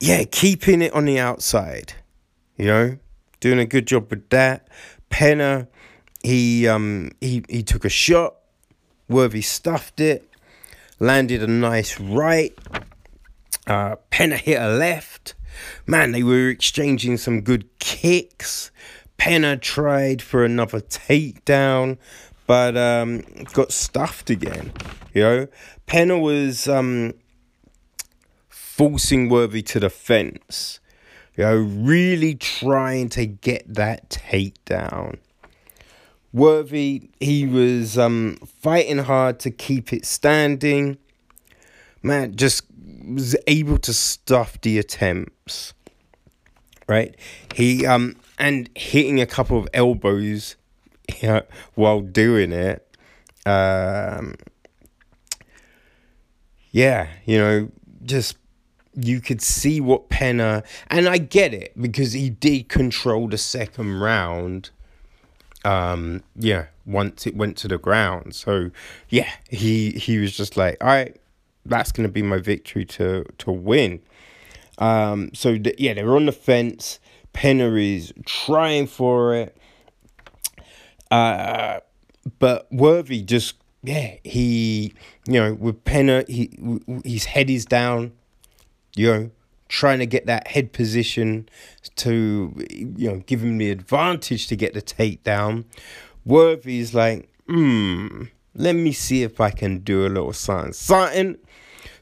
[0.00, 1.94] yeah, keeping it on the outside,
[2.56, 2.98] you know,
[3.40, 4.68] doing a good job with that.
[5.10, 5.68] Penner,
[6.22, 8.36] he, um, he, he took a shot,
[9.08, 10.28] Worthy stuffed it,
[10.98, 12.56] landed a nice right
[13.66, 15.34] uh, Penner hit a left.
[15.86, 18.70] Man, they were exchanging some good kicks.
[19.18, 21.98] Penner tried for another takedown,
[22.46, 24.72] but um, got stuffed again.
[25.12, 25.48] You know,
[25.86, 27.14] Penner was um,
[28.48, 30.80] forcing Worthy to the fence.
[31.36, 35.18] You know, really trying to get that takedown.
[36.32, 40.98] Worthy, he was um, fighting hard to keep it standing.
[42.02, 42.64] Man, just
[43.06, 45.74] was able to stuff the attempts,
[46.88, 47.14] right?
[47.54, 50.56] He um and hitting a couple of elbows
[51.20, 51.42] you know,
[51.74, 52.80] while doing it.
[53.46, 54.36] Um,
[56.70, 57.68] yeah, you know,
[58.02, 58.36] just
[58.96, 64.00] you could see what Penner and I get it because he did control the second
[64.00, 64.70] round.
[65.64, 68.34] Um, yeah, once it went to the ground.
[68.34, 68.70] So
[69.08, 71.16] yeah, he he was just like, all right,
[71.66, 74.00] that's going to be my victory to to win.
[74.78, 76.98] Um, so the, yeah, they're on the fence.
[77.32, 79.56] Penner is trying for it,
[81.10, 81.80] uh,
[82.38, 84.94] but Worthy just yeah he
[85.26, 86.50] you know with Penner he
[87.04, 88.12] his head is down,
[88.94, 89.30] you know
[89.68, 91.48] trying to get that head position
[91.96, 95.64] to you know give him the advantage to get the takedown.
[96.24, 98.24] Worthy is like hmm
[98.54, 101.36] let me see if I can do a little something something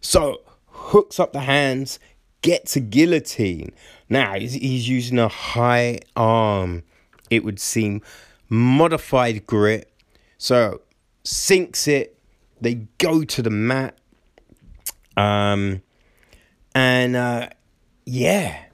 [0.02, 1.98] so hooks up the hands,
[2.42, 3.72] gets a guillotine.
[4.08, 6.82] Now he's, he's using a high arm,
[7.30, 8.02] it would seem,
[8.50, 9.90] modified grip.
[10.36, 10.82] So
[11.24, 12.18] sinks it,
[12.60, 13.96] they go to the mat.
[15.16, 15.82] Um,
[16.74, 17.48] and uh,
[18.04, 18.64] yeah,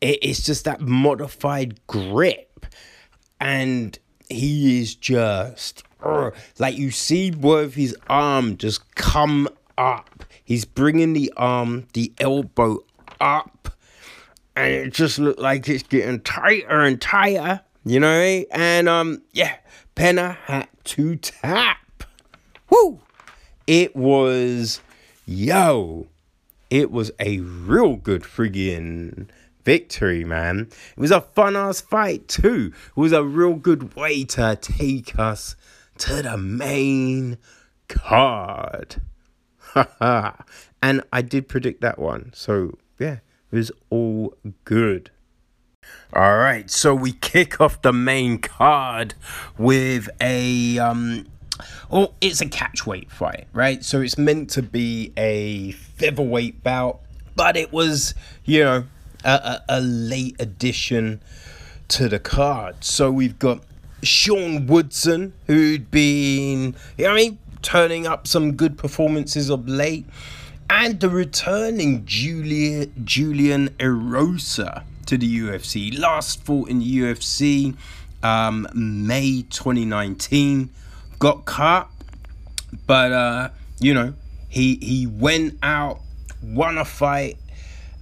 [0.00, 2.66] it, it's just that modified grip.
[3.40, 3.98] And
[4.28, 5.84] he is just
[6.58, 10.17] like you see Worthy's arm just come up.
[10.48, 12.78] He's bringing the arm, the elbow
[13.20, 13.68] up,
[14.56, 17.60] and it just looked like it's getting tighter and tighter.
[17.84, 19.56] You know, and um, yeah,
[19.94, 22.02] Penner had to tap.
[22.70, 23.02] Woo!
[23.66, 24.80] It was,
[25.26, 26.06] yo,
[26.70, 29.28] it was a real good friggin'
[29.66, 30.70] victory, man.
[30.96, 32.72] It was a fun ass fight, too.
[32.96, 35.56] It was a real good way to take us
[35.98, 37.36] to the main
[37.86, 39.02] card.
[40.82, 42.32] and I did predict that one.
[42.34, 43.18] So, yeah,
[43.50, 45.10] it was all good.
[46.12, 49.14] All right, so we kick off the main card
[49.56, 51.26] with a um
[51.90, 53.84] oh, it's a catchweight fight, right?
[53.84, 57.00] So it's meant to be a featherweight bout,
[57.36, 58.14] but it was,
[58.44, 58.84] you know,
[59.24, 61.20] a, a, a late addition
[61.88, 62.84] to the card.
[62.84, 63.62] So we've got
[64.02, 70.06] Sean Woodson, who'd been, you know, I mean, turning up some good performances of late,
[70.70, 75.98] and the returning Julia, Julian Erosa to the UFC.
[75.98, 77.76] Last fought in the UFC
[78.22, 80.70] um, May 2019.
[81.18, 81.88] Got cut,
[82.86, 83.48] but uh,
[83.80, 84.14] you know
[84.48, 86.00] he he went out,
[86.42, 87.38] won a fight,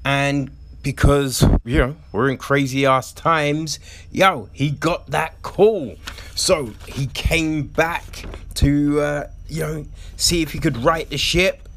[0.05, 0.51] and
[0.83, 3.79] because you know we're in crazy ass times,
[4.11, 5.97] yo, he got that call.
[6.35, 9.87] So he came back to uh, you know
[10.17, 11.69] see if he could right the ship,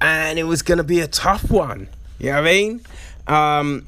[0.00, 1.88] and it was gonna be a tough one.
[2.18, 2.80] You know what I mean?
[3.26, 3.86] Um,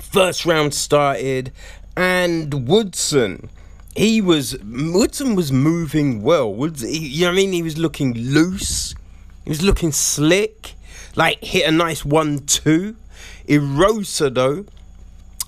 [0.00, 1.52] first round started,
[1.96, 3.50] and Woodson,
[3.96, 6.52] he was Woodson was moving well.
[6.52, 7.52] Woods, you know what I mean?
[7.52, 8.94] He was looking loose.
[9.44, 10.74] He was looking slick.
[11.14, 12.94] Like hit a nice one-two.
[13.48, 14.66] Erosa though,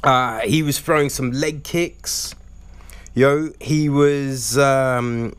[0.03, 2.35] uh, he was throwing some leg kicks.
[3.15, 4.57] Yo, he was.
[4.57, 5.35] Um,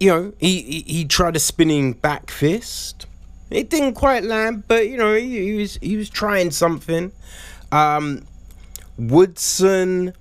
[0.00, 3.06] you know, he, he, he tried a spinning back fist.
[3.50, 7.12] It didn't quite land, but you know he, he was he was trying something.
[7.70, 8.24] Um,
[8.96, 10.14] Woodson,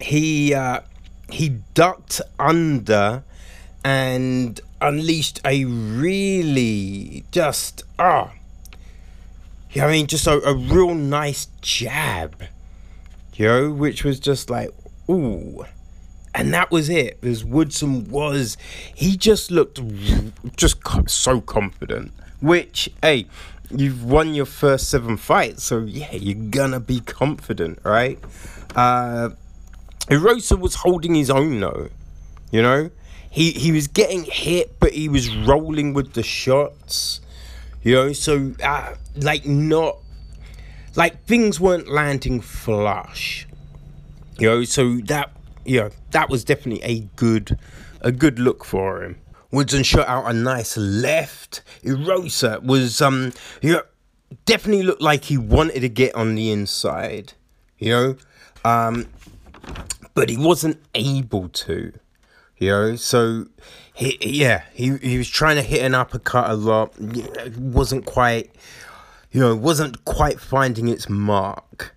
[0.00, 0.80] he uh,
[1.30, 3.24] he ducked under
[3.82, 8.32] and unleashed a really just ah,
[9.70, 12.42] yeah, I mean just a, a real nice jab,
[13.34, 14.70] you know, which was just like
[15.10, 15.64] ooh.
[16.36, 17.20] And that was it.
[17.20, 18.56] Because Woodson was,
[18.94, 19.80] he just looked
[20.56, 20.76] just
[21.08, 23.26] so confident which, hey,
[23.70, 28.18] you've won your first seven fights, so yeah, you're gonna be confident, right?
[28.74, 29.30] Uh,
[30.08, 31.88] Erosa was holding his own though,
[32.50, 32.90] you know.
[33.30, 37.20] He he was getting hit, but he was rolling with the shots,
[37.82, 38.12] you know.
[38.12, 39.98] So uh, like not
[40.94, 43.46] like things weren't landing flush,
[44.38, 44.64] you know.
[44.64, 45.35] So that
[45.66, 47.58] you know that was definitely a good
[48.00, 49.18] a good look for him.
[49.50, 51.62] Woodson shot out a nice left.
[51.82, 53.82] Erosa was um you know,
[54.44, 57.34] definitely looked like he wanted to get on the inside,
[57.78, 58.16] you know.
[58.64, 59.06] Um
[60.14, 61.92] but he wasn't able to.
[62.58, 63.46] You know, so
[63.92, 66.94] he yeah, he he was trying to hit an uppercut a lot.
[67.58, 68.50] Wasn't quite
[69.30, 71.95] you know, wasn't quite finding its mark.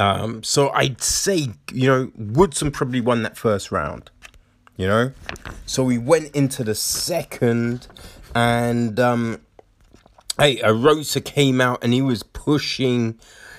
[0.00, 4.10] Um, so I'd say, you know, Woodson probably won that first round
[4.80, 5.12] you know.
[5.66, 7.86] So we went into the second,
[8.34, 9.42] and um,
[10.38, 13.18] hey, Erosa came out and he was pushing,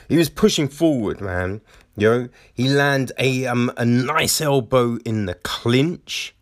[0.09, 1.61] he was pushing forward, man.
[1.95, 6.33] You know, he landed a um a nice elbow in the clinch,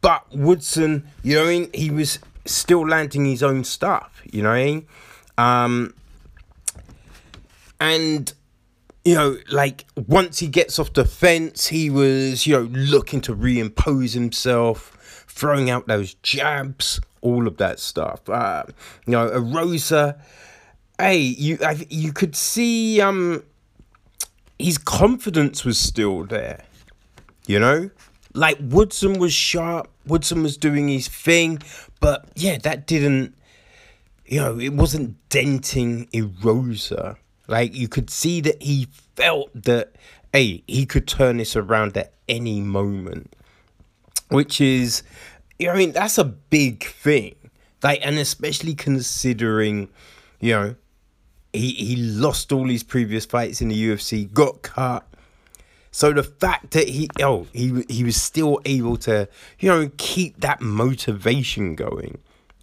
[0.00, 4.22] but Woodson, you know, I mean, he was still landing his own stuff.
[4.24, 4.86] You know, I mean?
[5.38, 5.94] um,
[7.78, 8.32] and
[9.04, 13.34] you know, like once he gets off the fence, he was, you know, looking to
[13.34, 18.28] reimpose himself, throwing out those jabs, all of that stuff.
[18.28, 18.64] Uh,
[19.06, 20.20] you know, Erosa,
[20.98, 23.42] hey, you I, you could see um
[24.58, 26.64] his confidence was still there.
[27.46, 27.90] You know,
[28.34, 31.62] like Woodson was sharp, Woodson was doing his thing,
[32.00, 33.34] but yeah, that didn't,
[34.26, 37.16] you know, it wasn't denting Erosa.
[37.50, 38.86] Like you could see that he
[39.16, 39.96] felt that
[40.32, 43.34] hey, he could turn this around at any moment.
[44.28, 45.02] Which is
[45.60, 47.34] I mean, that's a big thing.
[47.82, 49.88] Like and especially considering,
[50.40, 50.74] you know,
[51.52, 55.06] he he lost all his previous fights in the UFC, got cut.
[55.90, 59.28] So the fact that he oh he he was still able to
[59.58, 62.18] you know keep that motivation going,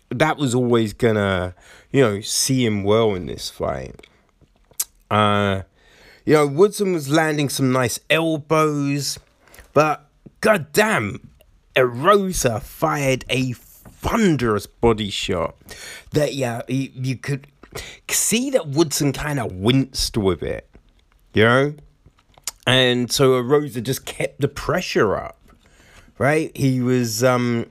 [0.10, 1.56] that was always gonna
[1.92, 4.07] you know see him well in this fight.
[5.10, 5.62] Uh,
[6.26, 9.18] you know, Woodson was landing some nice elbows,
[9.74, 10.10] but
[10.42, 11.30] goddamn,
[11.76, 15.56] Erosa fired a thunderous body shot
[16.12, 17.48] that, yeah, you, you could
[18.10, 20.70] see that Woodson kind of winced with it,
[21.34, 21.76] you know?
[22.66, 25.40] And so Rosa just kept the pressure up,
[26.18, 26.56] right?
[26.56, 27.68] He was, um,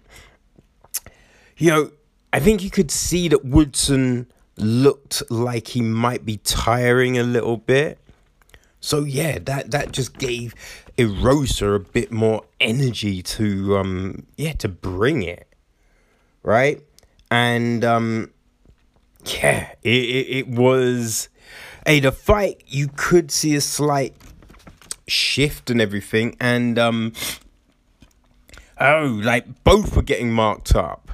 [1.59, 1.91] you know,
[2.33, 4.27] I think you could see that Woodson
[4.57, 7.99] looked like he might be tiring a little bit.
[8.81, 10.55] So yeah, that that just gave
[10.97, 15.49] Erosa a bit more energy to um yeah to bring it,
[16.43, 16.81] right?
[17.31, 18.31] And um
[19.25, 21.29] yeah, it it, it was
[21.85, 24.15] hey the fight you could see a slight
[25.09, 27.13] shift and everything, and um
[28.81, 31.11] oh like both were getting marked up.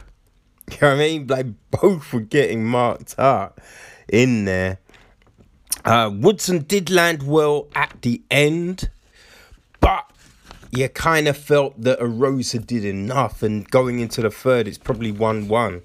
[0.81, 1.27] You know what I mean?
[1.27, 3.61] Like both were getting marked up
[4.09, 4.79] in there.
[5.85, 8.89] Uh, Woodson did land well at the end,
[9.81, 10.11] but
[10.71, 15.13] you kind of felt that Erosa did enough, and going into the third, it's probably
[15.13, 15.83] 1 1.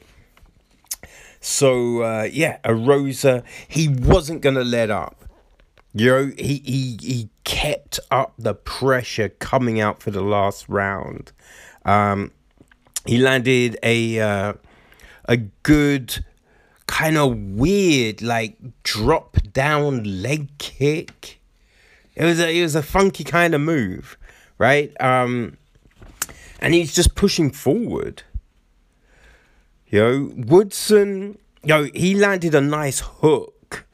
[1.39, 5.25] So, uh, yeah, Erosa, he wasn't going to let up.
[5.93, 11.31] You know, he, he, he kept up the pressure coming out for the last round.
[11.85, 12.31] Um,
[13.05, 14.53] he landed a uh,
[15.27, 16.23] a good
[16.87, 21.39] kind of weird like drop down leg kick.
[22.15, 24.17] It was a it was a funky kind of move,
[24.57, 24.91] right?
[24.99, 25.57] Um
[26.59, 28.23] and he's just pushing forward.
[29.87, 33.85] You know, Woodson, you know, he landed a nice hook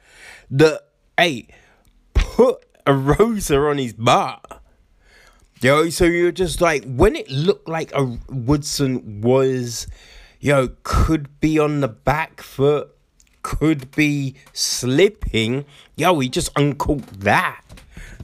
[0.50, 0.80] that
[1.18, 1.48] hey
[2.14, 4.62] put Erosa on his butt.
[5.60, 9.86] Yo, so you're just like when it looked like a Woodson was
[10.44, 12.94] yo, could be on the back foot,
[13.40, 15.64] could be slipping.
[15.96, 17.62] Yo, he just uncaught that.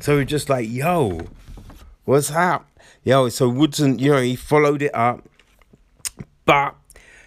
[0.00, 1.22] So we're just like, yo,
[2.04, 2.68] what's up?
[3.04, 5.26] Yo, so Woodson, you know, he followed it up.
[6.44, 6.74] But,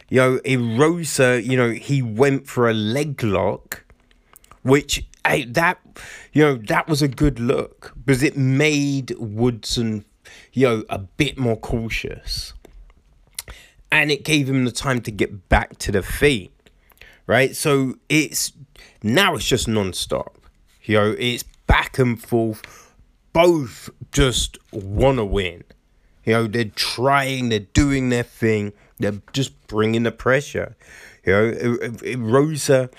[0.10, 3.86] yo, Erosa, you know, he went for a leg lock,
[4.62, 5.80] which, hey, that,
[6.34, 10.06] you know, that was a good look because it made Woodson,
[10.52, 12.54] you know, a bit more cautious
[13.94, 16.50] and it gave him the time to get back to the feet
[17.26, 17.56] right?
[17.56, 18.52] So it's
[19.02, 20.38] now it's just non-stop
[20.84, 22.92] you know it's back and forth.
[23.32, 25.64] Both just want to win
[26.26, 30.76] you know they're trying they're doing their thing they're just bringing the pressure
[31.26, 32.90] you know rosa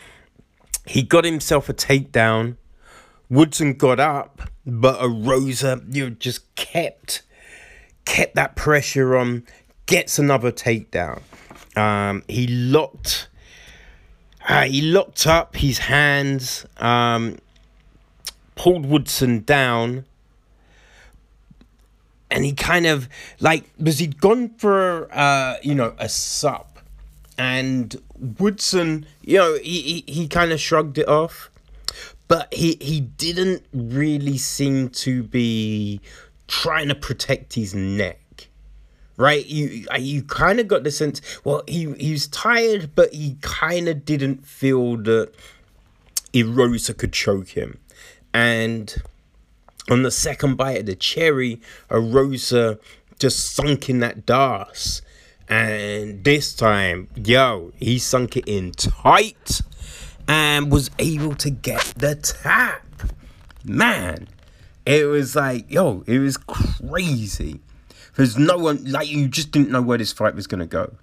[0.86, 2.56] he got himself a takedown.
[3.30, 7.22] Woodson got up but Erosa, you know just kept
[8.04, 9.44] kept that pressure on
[9.86, 11.22] gets another takedown.
[11.76, 13.28] Um, he locked.
[14.46, 17.38] Uh, he locked up his hands, um,
[18.56, 20.04] pulled Woodson down,
[22.30, 23.08] and he kind of
[23.40, 26.78] like because he'd gone for uh, you know a sup,
[27.38, 27.96] and
[28.38, 31.50] Woodson, you know, he he, he kind of shrugged it off,
[32.28, 36.00] but he he didn't really seem to be
[36.46, 38.20] trying to protect his neck
[39.16, 39.44] right?
[39.46, 41.20] You you kind of got the sense.
[41.44, 45.32] Well, he he's tired, but he kind of didn't feel that
[46.32, 47.78] Erosa could choke him,
[48.32, 48.94] and
[49.90, 51.60] on the second bite of the cherry,
[51.90, 52.78] Erosa
[53.18, 55.02] just sunk in that D'Arce.
[55.48, 59.60] And this time, yo, he sunk it in tight
[60.26, 62.82] and was able to get the tap.
[63.62, 64.28] Man,
[64.86, 67.60] it was like, yo, it was crazy.
[68.14, 70.94] Because no one, like, you just didn't know where this fight was going to go.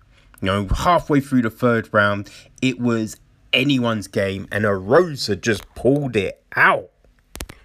[0.41, 2.29] You know, halfway through the third round,
[2.61, 3.17] it was
[3.51, 6.89] anyone's game, and Erosa just pulled it out.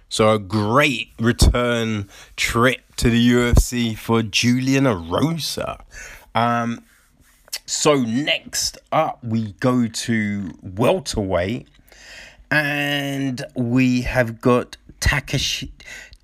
[0.09, 5.81] So a great return trip to the UFC for Julian Erosa.
[6.35, 6.83] Um,
[7.65, 11.67] so next up, we go to welterweight,
[12.51, 15.71] and we have got Takashi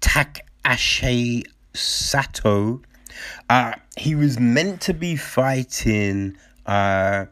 [0.02, 2.82] Takashi Sato
[3.50, 7.26] uh, he was meant to be fighting uh,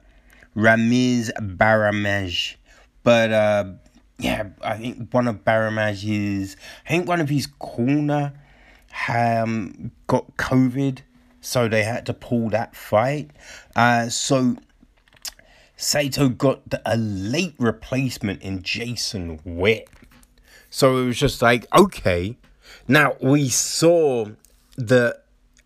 [0.56, 2.56] Ramiz Brahimaj,
[3.04, 3.66] but uh,
[4.20, 6.56] yeah, I think one of Brahimaj's,
[6.86, 8.34] I think one of his corner
[9.08, 11.00] um, got COVID,
[11.40, 13.32] so they had to pull that fight.
[13.76, 14.58] Uh, so
[15.76, 19.90] Sato got the, a late replacement in Jason Witt.
[20.70, 22.38] So it was just like, okay.
[22.88, 24.28] Now we saw
[24.78, 25.20] the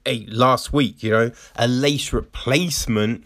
[0.06, 3.24] a last week, you know, a lace replacement,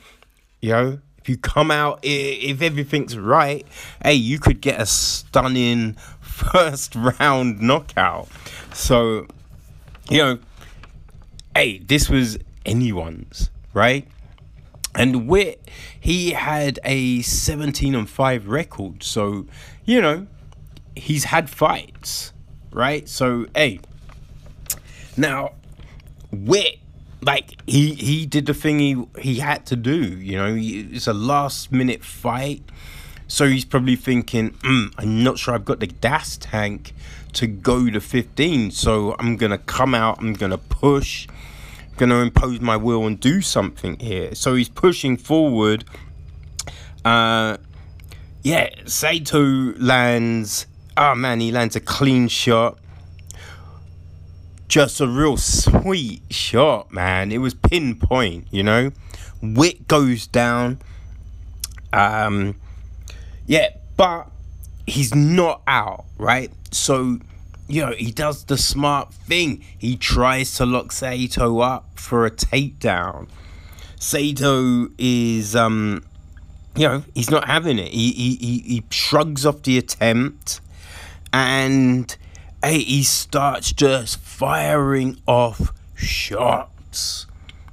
[0.61, 3.65] you know, if you come out, if everything's right,
[4.03, 8.27] hey, you could get a stunning first round knockout.
[8.73, 9.27] So,
[10.09, 10.39] you know,
[11.55, 14.07] hey, this was anyone's, right?
[14.95, 15.69] And Witt,
[15.99, 19.03] he had a 17 and 5 record.
[19.03, 19.45] So,
[19.85, 20.27] you know,
[20.95, 22.33] he's had fights,
[22.71, 23.07] right?
[23.07, 23.79] So, hey,
[25.17, 25.51] Now,
[26.31, 26.79] Witt,
[27.21, 29.97] like he he did the thing he he had to do.
[29.97, 32.63] You know, it's a last minute fight,
[33.27, 36.93] so he's probably thinking, mm, I'm not sure I've got the gas tank
[37.33, 38.71] to go to 15.
[38.71, 40.19] So I'm gonna come out.
[40.19, 41.27] I'm gonna push.
[41.97, 44.33] Gonna impose my will and do something here.
[44.33, 45.83] So he's pushing forward.
[47.05, 47.57] Uh,
[48.41, 50.65] yeah, Saito lands.
[50.97, 52.78] Oh man, he lands a clean shot
[54.69, 57.31] just a real sweet shot, man.
[57.31, 58.91] It was pinpoint, you know.
[59.41, 60.79] Witt goes down.
[61.91, 62.55] Um,
[63.47, 64.29] yeah, but
[64.85, 66.51] he's not out, right?
[66.71, 67.19] So,
[67.67, 69.65] you know, he does the smart thing.
[69.77, 73.27] He tries to lock Saito up for a takedown.
[73.99, 76.05] Saito is, um,
[76.75, 77.91] you know, he's not having it.
[77.91, 80.61] He, he, he, he shrugs off the attempt
[81.33, 82.15] and
[82.63, 87.25] hey, he starts just firing off shots.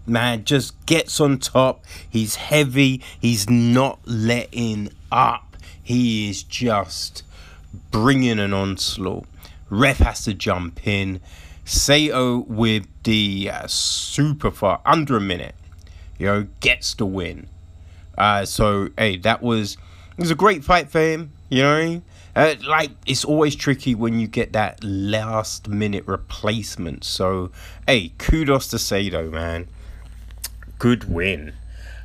[0.06, 1.84] Man, just gets on top.
[2.08, 3.02] He's heavy.
[3.20, 5.56] He's not letting up.
[5.82, 7.24] He is just
[7.90, 9.26] bringing an onslaught.
[9.68, 11.20] Ref has to jump in.
[11.64, 15.56] Sato with the uh, super far under a minute,
[16.16, 17.48] you know, gets the win.
[18.16, 19.76] Uh, so hey, that was
[20.16, 21.32] it was a great fight for him.
[21.48, 22.02] You know,
[22.36, 27.02] uh, like it's always tricky when you get that last minute replacement.
[27.02, 27.50] So
[27.86, 29.68] hey, kudos to Sato, man.
[30.78, 31.54] Good win.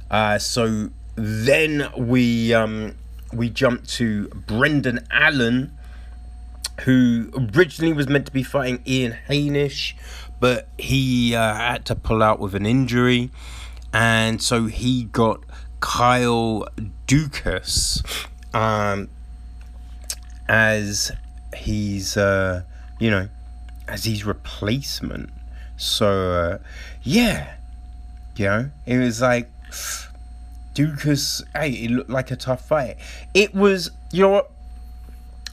[0.10, 2.96] Uh, so then we um,
[3.34, 5.78] we jump to Brendan Allen,
[6.82, 9.96] who originally was meant to be fighting Ian Heinisch,
[10.40, 13.32] but he uh, had to pull out with an injury,
[13.92, 15.44] and so he got
[15.82, 16.66] Kyle
[17.06, 18.02] Daukaus.
[18.54, 19.10] Um,
[20.48, 21.12] as
[21.56, 22.64] he's uh,
[23.00, 23.30] you know
[23.88, 25.30] as his replacement.
[25.78, 26.58] So uh,
[27.04, 27.56] yeah,
[28.36, 29.50] you know it was like
[30.74, 31.44] Daukaus.
[31.56, 32.98] Hey, it looked like a tough fight.
[33.34, 34.52] It was you know what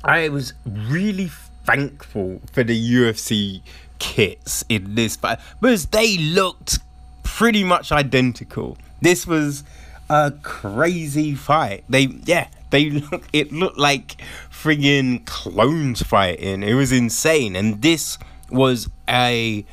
[0.04, 1.30] I was really
[1.64, 3.62] thankful for the UFC
[3.98, 6.78] kits in this fight because they looked
[7.22, 8.78] pretty much identical.
[9.00, 9.64] This was
[10.08, 11.84] a crazy fight.
[11.88, 16.62] They yeah, they look it looked like friggin' clones fighting.
[16.62, 17.56] It was insane.
[17.56, 18.18] And this
[18.50, 19.64] was a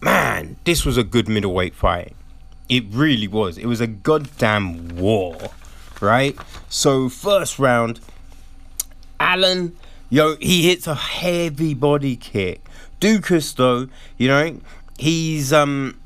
[0.00, 2.14] man, this was a good middleweight fight.
[2.68, 3.58] It really was.
[3.58, 5.36] It was a goddamn war.
[6.00, 6.36] Right?
[6.68, 8.00] So first round,
[9.20, 9.76] Allen,
[10.10, 12.64] yo, he hits a heavy body kick.
[13.00, 13.88] Daukaus though,
[14.18, 14.60] you know,
[14.98, 15.98] he's um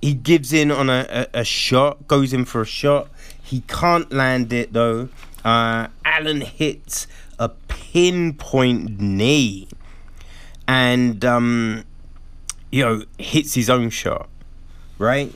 [0.00, 3.08] he gives in on a, a, a shot, goes in for a shot.
[3.42, 5.08] He can't land it though.
[5.46, 7.06] Uh, Allen hits
[7.38, 9.68] a pinpoint knee
[10.66, 11.84] and, um,
[12.72, 14.28] you know, hits his own shot,
[14.98, 15.32] right?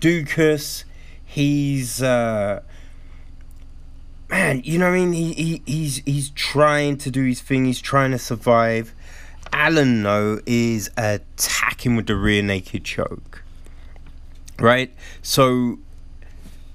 [0.00, 0.84] Daukaus,
[1.24, 2.62] he's, uh,
[4.30, 5.12] man, you know what I mean?
[5.12, 8.94] He, he, he's, he's trying to do his thing, he's trying to survive.
[9.52, 13.42] Allen, though, is attacking with the rear naked choke,
[14.60, 14.94] right?
[15.20, 15.80] So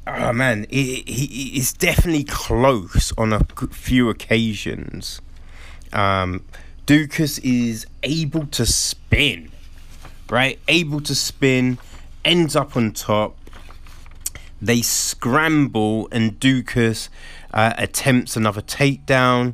[0.07, 5.21] oh man, it, it, it's definitely close on a few occasions.
[5.93, 6.43] Um,
[6.85, 9.51] Daukaus is able to spin,
[10.29, 10.59] right?
[10.67, 11.79] Able to spin,
[12.23, 13.37] ends up on top.
[14.61, 17.09] They scramble, and Daukaus
[17.53, 19.53] uh, attempts another takedown.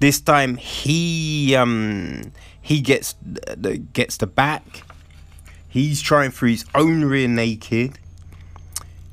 [0.00, 3.14] This time, he um, he gets
[3.92, 4.84] gets the back.
[5.68, 7.98] He's trying for his own rear naked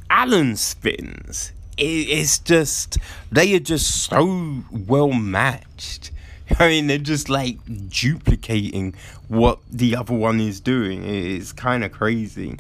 [0.10, 1.52] Allen spins.
[1.78, 2.98] It's just
[3.32, 6.12] they are just so well matched.
[6.60, 7.58] I mean, they're just like
[7.90, 8.96] duplicating
[9.28, 11.06] what the other one is doing.
[11.06, 12.58] It's kind of crazy.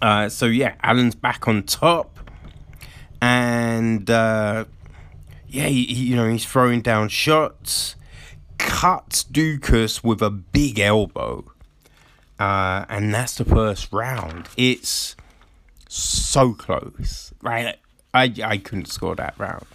[0.00, 2.18] Uh, so yeah, Allen's back on top,
[3.20, 4.64] and uh,
[5.48, 7.96] yeah, he, you know he's throwing down shots.
[8.58, 11.44] Cuts Daukaus with a big elbow,
[12.38, 14.48] uh, and that's the first round.
[14.56, 15.16] It's
[15.88, 17.32] so close.
[17.42, 17.76] Right?
[18.14, 19.66] I I couldn't score that round.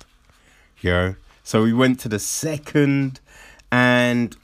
[0.81, 1.15] You know?
[1.43, 3.19] So we went to the second
[3.71, 4.35] and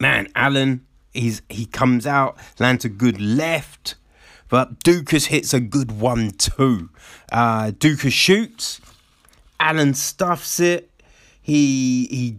[0.00, 3.96] man, Allen, he's he comes out, lands a good left,
[4.48, 6.88] but Daukaus hits a good one too.
[7.30, 8.80] Uh Daukaus shoots,
[9.60, 10.90] Allen stuffs it,
[11.42, 12.38] he he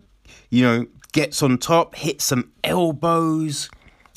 [0.50, 3.70] you know gets on top, hits some elbows,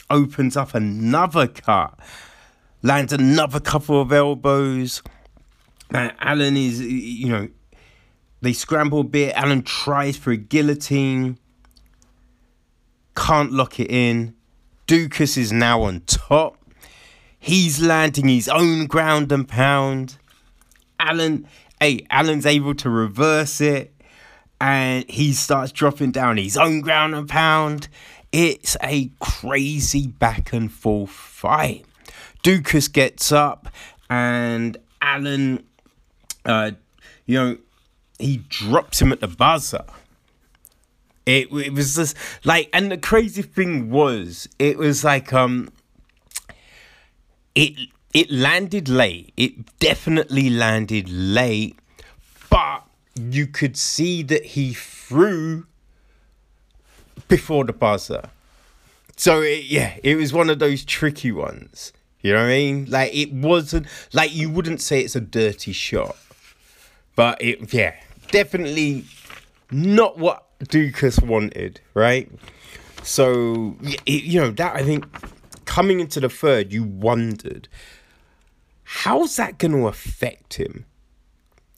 [0.08, 1.98] opens up another cut
[2.82, 5.02] lands another couple of elbows.
[5.90, 7.48] Now, Allen is, you know,
[8.40, 9.34] they scramble a bit.
[9.34, 11.38] Allen tries for a guillotine,
[13.16, 14.34] can't lock it in.
[14.86, 16.56] Daukaus is now on top.
[17.38, 20.16] He's landing his own ground and pound.
[20.98, 21.46] Allen,
[21.80, 23.92] hey, Allen's able to reverse it
[24.60, 27.88] and he starts dropping down his own ground and pound.
[28.30, 31.84] It's a crazy back and forth fight.
[32.42, 33.68] Daukaus gets up
[34.10, 35.64] and Allen,
[36.44, 36.72] uh,
[37.26, 37.56] you know,
[38.18, 39.84] he drops him at the buzzer.
[41.24, 45.70] It, it was just like, and the crazy thing was, it was like, um,
[47.54, 49.32] it it landed late.
[49.36, 51.78] It definitely landed late,
[52.50, 52.84] but
[53.14, 55.66] you could see that he threw
[57.28, 58.30] before the buzzer.
[59.16, 61.92] So it, yeah, it was one of those tricky ones.
[62.22, 62.86] You know what I mean?
[62.88, 66.16] Like it wasn't like you wouldn't say it's a dirty shot,
[67.16, 67.94] but it yeah,
[68.30, 69.04] definitely
[69.70, 72.30] not what Daukaus wanted, right?
[73.02, 75.04] So it, you know that I think
[75.64, 77.68] coming into the third, you wondered
[78.84, 80.84] how's that going to affect him?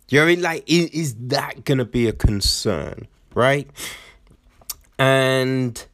[0.08, 0.42] You know what I mean?
[0.42, 3.70] Like, is, is that going to be a concern, right?
[4.98, 5.84] And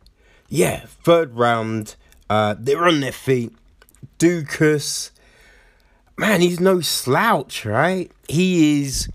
[0.48, 1.94] yeah, third round,
[2.28, 3.52] uh, they're on their feet.
[4.20, 5.10] Daukaus,
[6.18, 8.12] man, he's no slouch, right?
[8.28, 9.08] He is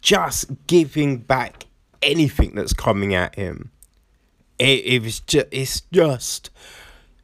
[0.00, 1.66] just giving back
[2.02, 3.70] anything that's coming at him.
[4.58, 6.50] It, it was just, it's just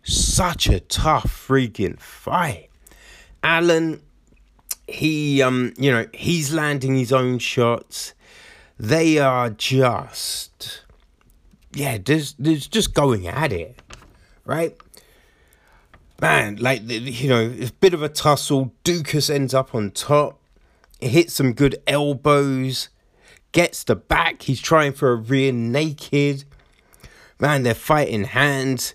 [0.02, 2.68] such a tough freaking fight.
[3.42, 4.02] Allen,
[4.86, 8.12] he um, you know, he's landing his own shots.
[8.78, 10.82] They are just
[11.72, 13.80] yeah, there's just going at it.
[14.44, 14.76] Right?
[16.20, 18.72] Man, like you know, it's a bit of a tussle.
[18.84, 20.40] Daukaus ends up on top.
[21.00, 22.88] Hits some good elbows.
[23.52, 24.42] Gets the back.
[24.42, 26.44] He's trying for a rear naked.
[27.38, 28.94] Man, they're fighting hands.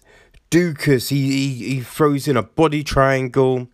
[0.49, 3.67] Daukaus, he, he, he throws in a body triangle.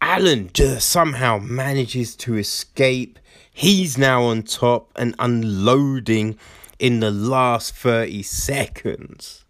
[0.00, 3.18] Allen just somehow manages to escape.
[3.52, 6.38] He's now on top and unloading
[6.78, 9.44] in the last 30 seconds.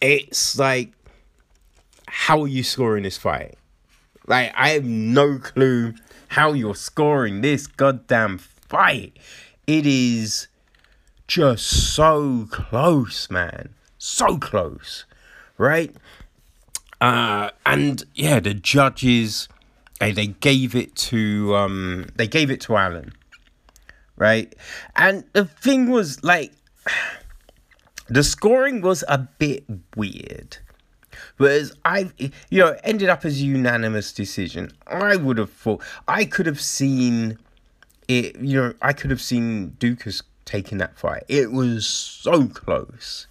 [0.00, 0.92] It's like,
[2.14, 3.56] how are you scoring this fight?
[4.26, 5.94] Like, I have no clue
[6.28, 9.18] how you're scoring this goddamn fight.
[9.66, 10.48] It is
[11.26, 15.04] just so close, man so close,
[15.58, 15.94] right?
[17.00, 19.48] Uh, and yeah, the judges
[20.00, 23.12] they, they gave it to um, they gave it to Allen,
[24.16, 24.52] right?
[24.96, 26.52] And the thing was like
[28.08, 29.64] the scoring was a bit
[29.96, 30.58] weird.
[31.42, 32.10] Whereas I,
[32.50, 34.72] you know, ended up as a unanimous decision.
[34.86, 37.38] I would have thought I could have seen
[38.06, 38.36] it.
[38.36, 41.24] You know, I could have seen Daukaus taking that fight.
[41.28, 43.26] It was so close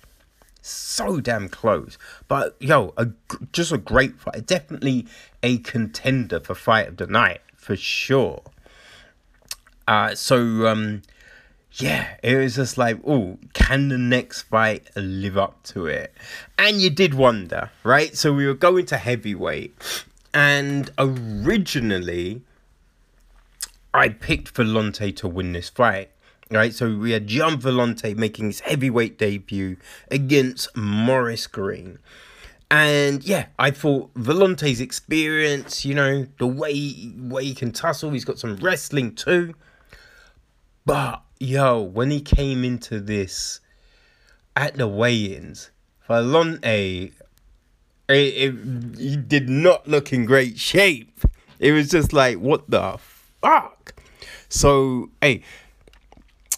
[0.62, 1.98] so damn close.
[2.28, 3.08] But yo, a,
[3.52, 4.46] just a great fight.
[4.46, 5.08] Definitely
[5.42, 8.44] a contender for fight of the night for sure.
[9.88, 11.02] Uh, so um,
[11.74, 16.14] yeah, it was just like, oh, can the next fight live up to it?
[16.58, 18.16] And you did wonder, right?
[18.16, 22.42] So we were going to heavyweight, and originally
[23.94, 26.12] I picked Villante to win this fight
[26.52, 29.78] Right, so we had Gian Villante making his heavyweight debut
[30.10, 31.98] against Morris Greene.
[32.70, 38.26] And yeah, I thought Villante's experience, you know, the way way he can tussle, he's
[38.26, 39.54] got some wrestling too.
[40.86, 43.60] But yo, when he came into this
[44.56, 45.72] at the weigh-ins,
[46.08, 47.12] Villante,
[48.08, 51.20] it, it, he did not look in great shape.
[51.60, 52.98] It was just like, what the
[53.42, 53.94] fuck?
[54.50, 55.44] So, hey,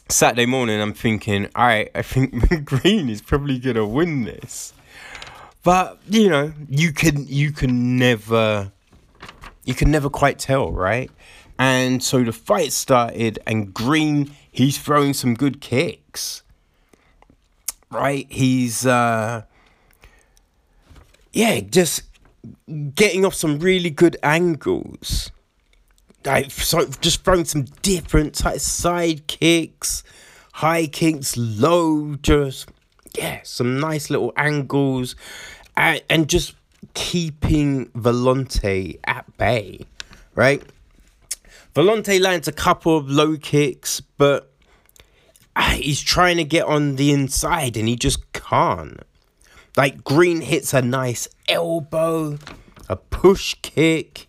[0.09, 4.73] Saturday morning, I'm thinking, all right, I think Greene is probably gonna win this.
[5.63, 8.71] But you know, you can you can never
[9.63, 11.09] you can never quite tell, right?
[11.57, 16.43] And so the fight started, and Greene he's throwing some good kicks,
[17.91, 18.25] right?
[18.29, 19.43] He's uh,
[21.33, 22.03] yeah, just
[22.95, 25.31] getting off some really good angles
[26.25, 30.03] like so just throwing some different type side kicks,
[30.53, 32.69] high kicks, low, just
[33.17, 35.15] yeah, some nice little angles,
[35.75, 36.55] and, and just
[36.93, 39.85] keeping Villante at bay,
[40.35, 40.63] right?
[41.73, 44.51] Villante lands a couple of low kicks, but
[45.55, 49.01] ah, he's trying to get on the inside and he just can't.
[49.75, 52.37] Like Greene hits a nice elbow,
[52.87, 54.27] a push kick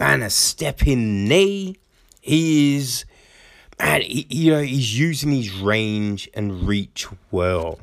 [0.00, 1.76] man, a stepping knee.
[2.20, 3.04] He is,
[3.78, 7.78] man, he, you know, he's using his range and reach well.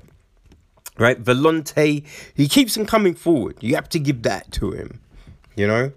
[0.97, 1.23] right?
[1.23, 2.03] Villante,
[2.35, 3.57] he keeps on coming forward.
[3.61, 4.99] You have to give that to him,
[5.55, 5.91] you know?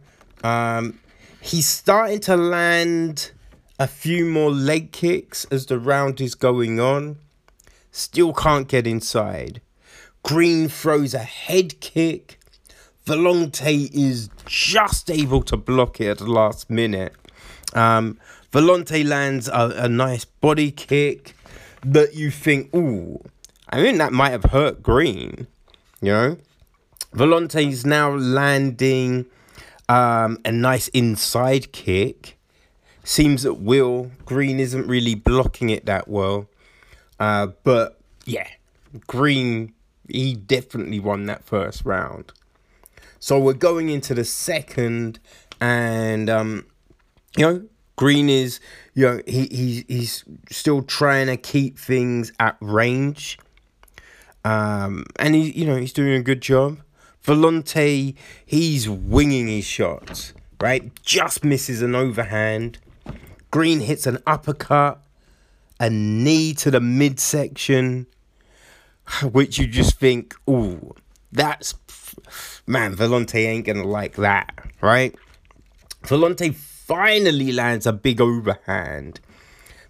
[0.45, 1.00] Um,
[1.41, 3.33] he's starting to land
[3.79, 7.17] a few more leg kicks as the round is going on.
[7.93, 9.61] Still can't get inside.
[10.23, 12.39] Greene throws a head kick.
[13.07, 17.15] Villante is just able to block it at the last minute.
[17.75, 18.19] Um,
[18.53, 21.35] Villante lands a, a nice body kick
[21.85, 23.23] that you think, ooh,
[23.69, 25.47] I mean, that might have hurt Greene,
[26.01, 26.37] you know?
[27.15, 29.27] Villante's now landing
[29.91, 32.39] um, a nice inside kick.
[33.03, 36.49] Seems that Will Greene isn't really blocking it that well.
[37.19, 38.47] Uh, but yeah,
[39.09, 39.75] Greene,
[40.09, 42.33] he definitely won that first round.
[43.19, 45.19] So we're going into the second,
[45.61, 46.67] and um,
[47.37, 47.63] you know,
[47.97, 48.61] Greene is,
[48.95, 53.39] you know, he, he he's still trying to keep things at range.
[54.45, 56.79] Um, and he, you know, he's doing a good job.
[57.25, 58.15] Villante,
[58.47, 60.91] he's winging his shots, right?
[61.03, 62.79] Just misses an overhand.
[63.51, 65.03] Greene hits an uppercut,
[65.79, 68.07] a knee to the midsection,
[69.23, 70.95] which you just think, ooh,
[71.33, 71.75] that's
[72.67, 75.15] man, Villante ain't gonna like that, right?
[76.05, 79.21] Villante finally lands a big overhand.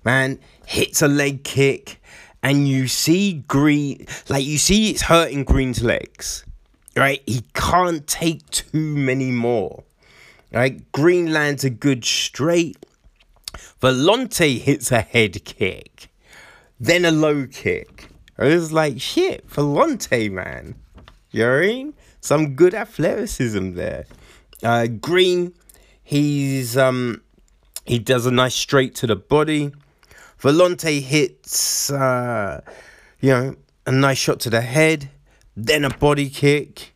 [0.04, 2.00] Man, hits a leg kick,
[2.42, 6.44] and you see Greene, like you see it's hurting Greene's legs,
[6.96, 7.22] right?
[7.26, 9.84] He can't take too many more,
[10.52, 10.90] right?
[10.92, 12.84] Greene lands a good straight.
[13.80, 16.08] Villante hits a head kick,
[16.78, 18.08] then a low kick.
[18.38, 20.74] It was like, shit, Villante, man.
[21.30, 21.94] You know I mean?
[22.20, 24.06] Some good athleticism there.
[24.62, 25.54] Uh, Greene,
[26.02, 27.22] he's um,
[27.84, 29.72] he does a nice straight to the body.
[30.40, 32.60] Villante hits, uh,
[33.20, 35.10] you know, a nice shot to the head,
[35.56, 36.94] then a body kick.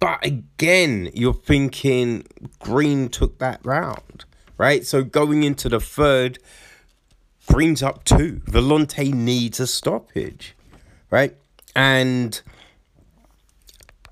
[0.00, 2.26] But again, you're thinking
[2.58, 4.24] Greene took that round,
[4.58, 4.84] right?
[4.84, 6.38] So going into the third,
[7.46, 8.42] Greene's up two.
[8.46, 10.56] Villante needs a stoppage,
[11.10, 11.36] right?
[11.74, 12.40] And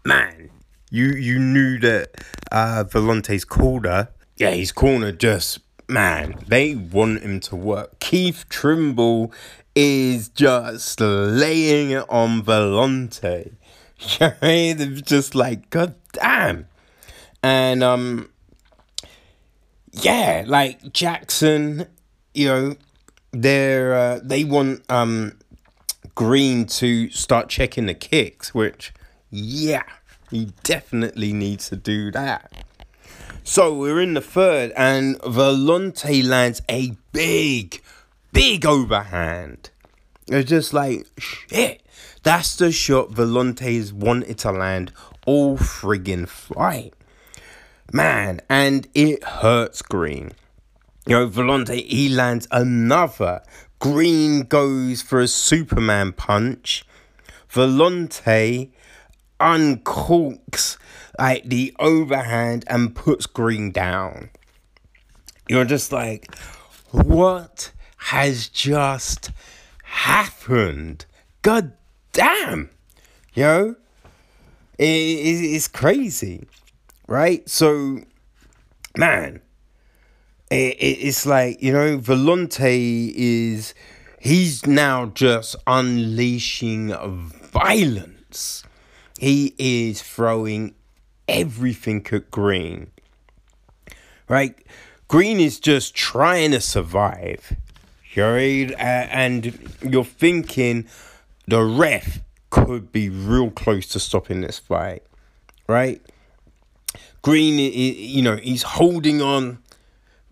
[0.04, 0.50] man,
[0.90, 2.10] you you knew that
[2.50, 7.98] uh, Villante's corner, yeah, his corner just man, they want him to work.
[8.00, 9.32] Keith Trimble
[9.74, 13.52] is just laying it on Villante.
[14.40, 16.66] They're just like, God damn.
[17.42, 18.30] And um
[19.92, 21.86] yeah, like Jackson,
[22.34, 22.76] you know,
[23.32, 25.38] they're uh, they want um
[26.14, 28.92] Greene to start checking the kicks, which
[29.30, 29.84] yeah,
[30.30, 32.64] he definitely needs to do that.
[33.44, 37.82] So we're in the third, and Villante lands a big,
[38.32, 39.70] big overhand.
[40.28, 41.82] It's just like, shit.
[42.22, 44.92] That's the shot Villante's wanted to land
[45.26, 46.94] all friggin' fight.
[47.92, 50.32] Man, and it hurts Greene.
[51.06, 53.42] You know, Villante, he lands another.
[53.80, 56.86] Greene goes for a Superman punch.
[57.50, 58.70] Villante
[59.40, 60.78] uncorks
[61.18, 64.30] like the overhand and puts Greene down.
[65.48, 66.32] You're just like,
[66.92, 67.72] what
[68.06, 69.30] has just
[69.84, 71.06] happened?
[71.42, 71.72] God
[72.12, 72.70] damn,
[73.42, 73.76] know,
[74.78, 76.46] it, it, it's crazy,
[77.06, 77.48] right?
[77.48, 78.00] So,
[78.96, 79.40] man,
[80.50, 83.74] it, it's like you know, Villante is
[84.20, 86.94] he's now just unleashing
[87.52, 88.64] violence.
[89.18, 90.74] He is throwing
[91.28, 92.90] everything at Greene.
[94.28, 94.58] Right?
[95.08, 97.54] Greene is just trying to survive.
[98.16, 98.72] Right?
[98.78, 100.86] And you're thinking
[101.46, 105.04] the ref could be real close to stopping this fight.
[105.68, 106.02] Right?
[107.22, 109.58] Greene, you know, he's holding on,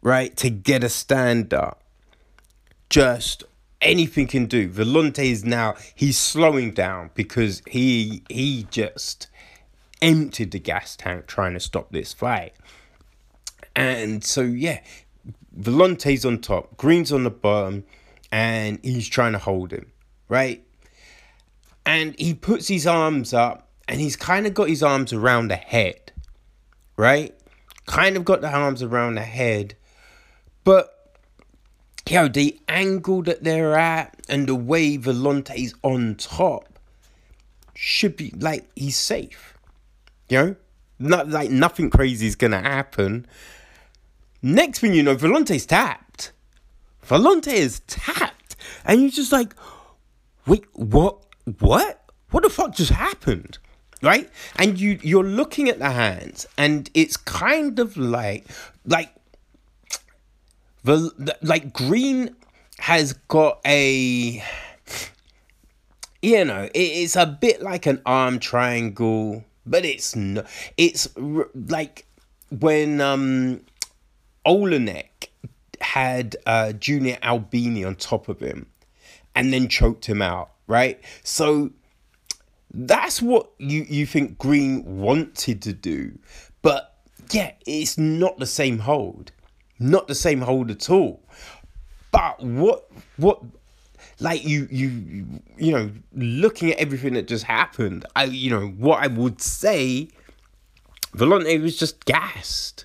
[0.03, 1.83] right, to get a stand up.
[2.89, 3.45] Just
[3.81, 4.69] anything can do.
[4.69, 9.29] Villante is now he's slowing down because he he just
[10.03, 12.55] emptied the gas tank trying to stop this fight.
[13.77, 14.81] And so yeah,
[15.61, 17.85] Villante's on top, Greene's on the bottom,
[18.33, 19.93] and he's trying to hold him,
[20.29, 20.65] right?
[21.85, 25.57] And he puts his arms up and he's kind of got his arms around the
[25.57, 26.13] head,
[26.97, 27.35] right?
[27.87, 29.75] Kind of got the arms around the head,
[30.65, 31.17] but
[32.09, 36.79] you know, the angle that they're at and the way Villante's on top
[37.75, 39.57] should be like he's safe.
[40.29, 40.57] You know?
[40.99, 43.27] Not like nothing crazy is gonna happen.
[44.43, 46.33] Next thing you know, Villante's tapped.
[47.07, 48.57] Villante is tapped.
[48.85, 49.55] And you're just like,
[50.47, 51.19] wait, what
[51.59, 52.01] what?
[52.31, 53.59] what the fuck just happened?
[54.03, 54.31] Right?
[54.57, 58.47] And you you're looking at the hands and it's kind of like
[58.87, 59.15] like
[60.85, 62.35] the, like Greene
[62.79, 64.43] has got a
[66.23, 70.45] you know it's a bit like an arm triangle but it's no
[70.79, 71.09] it's
[71.55, 72.07] like
[72.51, 73.61] when um
[74.47, 75.29] Oleinik
[75.81, 78.67] had uh junior albini on top of him
[79.35, 81.01] and then choked him out right?
[81.25, 81.71] So
[82.73, 86.19] that's what you you think Greene wanted to do
[86.63, 86.95] but
[87.31, 89.33] yeah it's not the same hold
[89.81, 91.23] not the same hold at all.
[92.13, 92.87] But what
[93.17, 93.41] what
[94.21, 99.03] like you you you know looking at everything that just happened i you know what
[99.03, 100.09] i would say
[101.17, 102.85] Villante was just gassed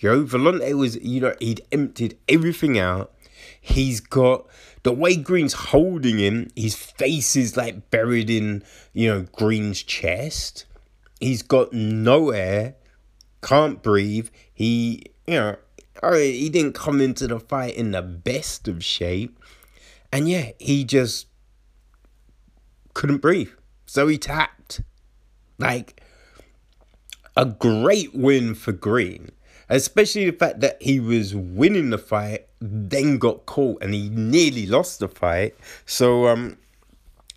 [0.00, 3.12] you know Villante was you know he'd emptied everything out
[3.60, 4.46] he's got
[4.82, 10.66] the way Greene's holding him his face is like buried in you know Greene's chest
[11.20, 12.74] he's got no air
[13.42, 15.56] can't breathe he you know
[16.02, 19.38] right, he didn't come into the fight in the best of shape.
[20.12, 21.26] And yeah, he just
[22.94, 23.50] couldn't breathe.
[23.86, 24.80] So he tapped.
[25.58, 26.00] Like
[27.36, 29.30] a great win for Greene.
[29.70, 34.66] Especially the fact that he was winning the fight, then got caught and he nearly
[34.66, 35.54] lost the fight.
[35.86, 36.58] So um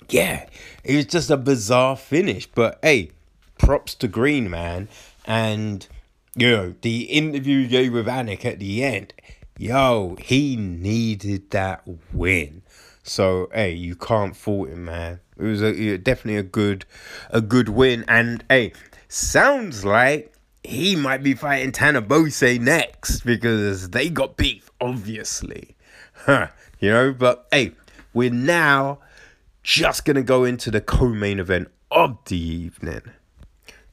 [0.10, 0.48] yeah,
[0.84, 2.48] it was just a bizarre finish.
[2.48, 3.12] But hey,
[3.58, 4.90] props to Greene, man.
[5.26, 5.88] And
[6.36, 9.14] you know, the interview you gave with Anik at the end,
[9.58, 12.64] yo, he needed that win.
[13.04, 15.20] So hey, you can't fault him, man.
[15.38, 16.86] It was a definitely a good,
[17.30, 18.06] a good win.
[18.08, 18.74] And hey,
[19.08, 20.33] sounds like
[20.64, 25.76] he might be fighting Tanner Boser next because they got beef, obviously.
[26.26, 26.48] Huh,
[26.80, 27.74] you know, but hey,
[28.14, 29.00] we're now
[29.62, 33.02] just gonna go into the co-main event of the evening.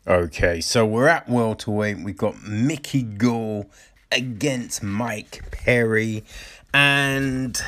[0.06, 1.98] Okay, so we're at welterweight.
[1.98, 3.66] We've got Mickey Gall
[4.12, 6.24] against Mike Perry.
[6.72, 7.60] And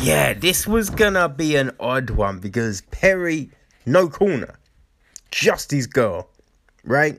[0.00, 3.50] yeah, this was gonna be an odd one because Perry,
[3.86, 4.58] no corner,
[5.30, 6.28] just his girl,
[6.84, 7.18] right?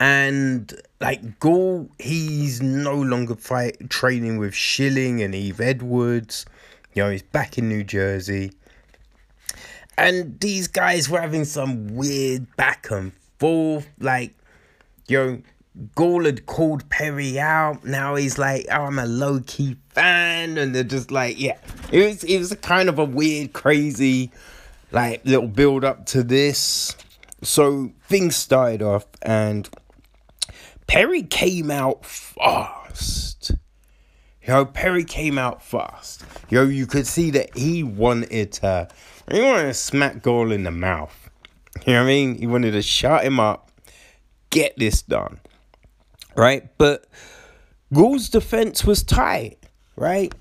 [0.00, 6.44] And like Gall, he's no longer fight training with Schilling and Eve Edwards.
[6.94, 8.52] You know, he's back in New Jersey.
[9.96, 13.88] And these guys were having some weird back and forth.
[14.00, 14.34] Like,
[15.06, 15.42] yo,
[15.94, 17.84] Gall had called Perry out.
[17.84, 20.58] Now he's like, oh, I'm a low key fan.
[20.58, 21.58] And they're just like, yeah.
[21.92, 24.32] It was, it was a kind of a weird, crazy,
[24.90, 26.96] like, little build up to this.
[27.42, 29.68] So things started off, and
[30.86, 33.52] Perry came out fast.
[34.46, 36.22] Yo, Perry came out fast.
[36.50, 38.88] Yo, you could see that he wanted to
[39.30, 41.30] he wanted to smack Gall in the mouth.
[41.86, 42.34] You know what I mean?
[42.36, 43.70] He wanted to shut him up,
[44.50, 45.40] get this done.
[46.36, 46.68] Right?
[46.78, 47.06] But
[47.92, 49.58] Gall's defense was tight,
[49.96, 50.34] right?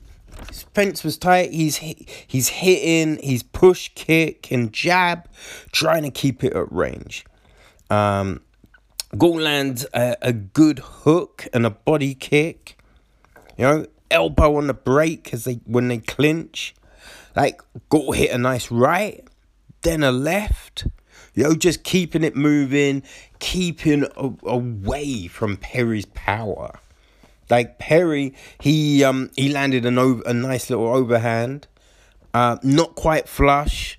[0.49, 1.51] His defense was tight.
[1.51, 5.29] He's he's hitting, he's push kick and jab,
[5.71, 7.25] trying to keep it at range.
[7.89, 8.41] Um,
[9.17, 12.77] Gall lands a, a good hook and a body kick.
[13.57, 16.73] You know, elbow on the break as they when they clinch.
[17.35, 19.23] Like, Gall hit a nice right,
[19.81, 20.87] then a left.
[21.35, 23.03] You know, just keeping it moving,
[23.39, 26.79] keeping a- away from Perry's power.
[27.49, 31.67] Like Perry, he um he landed an over, a nice little overhand,
[32.33, 33.97] uh, not quite flush.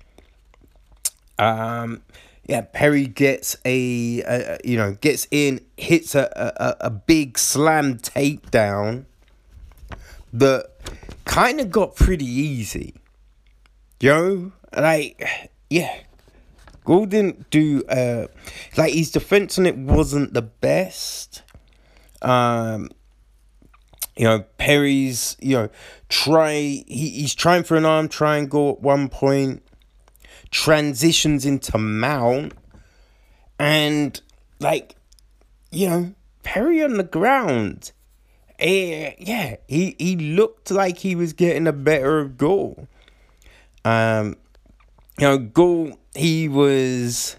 [1.37, 2.01] Um,
[2.45, 7.97] yeah, Perry gets a, a you know gets in, hits a, a a big slam
[7.97, 9.05] takedown
[10.33, 10.69] that
[11.25, 12.93] kind of got pretty easy.
[13.99, 16.01] Yo, like, yeah.
[16.83, 18.27] Gall didn't do, uh,
[18.77, 21.41] like, his defense on it wasn't the best.
[22.21, 22.89] Um,
[24.15, 25.69] you know, Perry's, you know,
[26.09, 29.64] try, he, he's trying for an arm triangle at one point,
[30.55, 32.53] transitions into mount,
[33.59, 34.21] and,
[34.61, 34.95] like,
[35.69, 37.91] you know, Perry on the ground.
[38.57, 42.87] Eh, yeah, he, he looked like he was getting the better of.
[43.83, 44.37] Um,
[45.19, 47.35] you know, Gall, he was,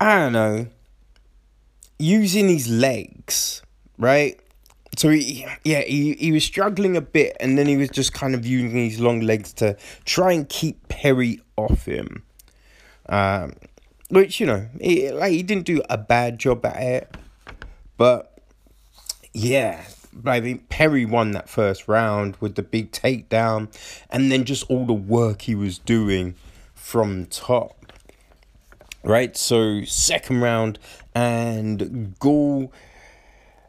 [0.00, 0.66] I don't know,
[2.00, 3.62] using his legs,
[3.96, 4.40] right?
[4.96, 8.34] So he, yeah, he, he was struggling a bit, and then he was just kind
[8.34, 12.22] of using his long legs to try and keep Perry off him.
[13.08, 13.54] Um,
[14.08, 17.16] which you know, he, like he didn't do a bad job at it,
[17.96, 18.38] but
[19.32, 19.84] yeah,
[20.24, 23.68] I think Perry won that first round with the big takedown,
[24.10, 26.34] and then just all the work he was doing
[26.74, 27.74] from top.
[29.02, 30.78] Right, so second round,
[31.14, 32.72] and Gall,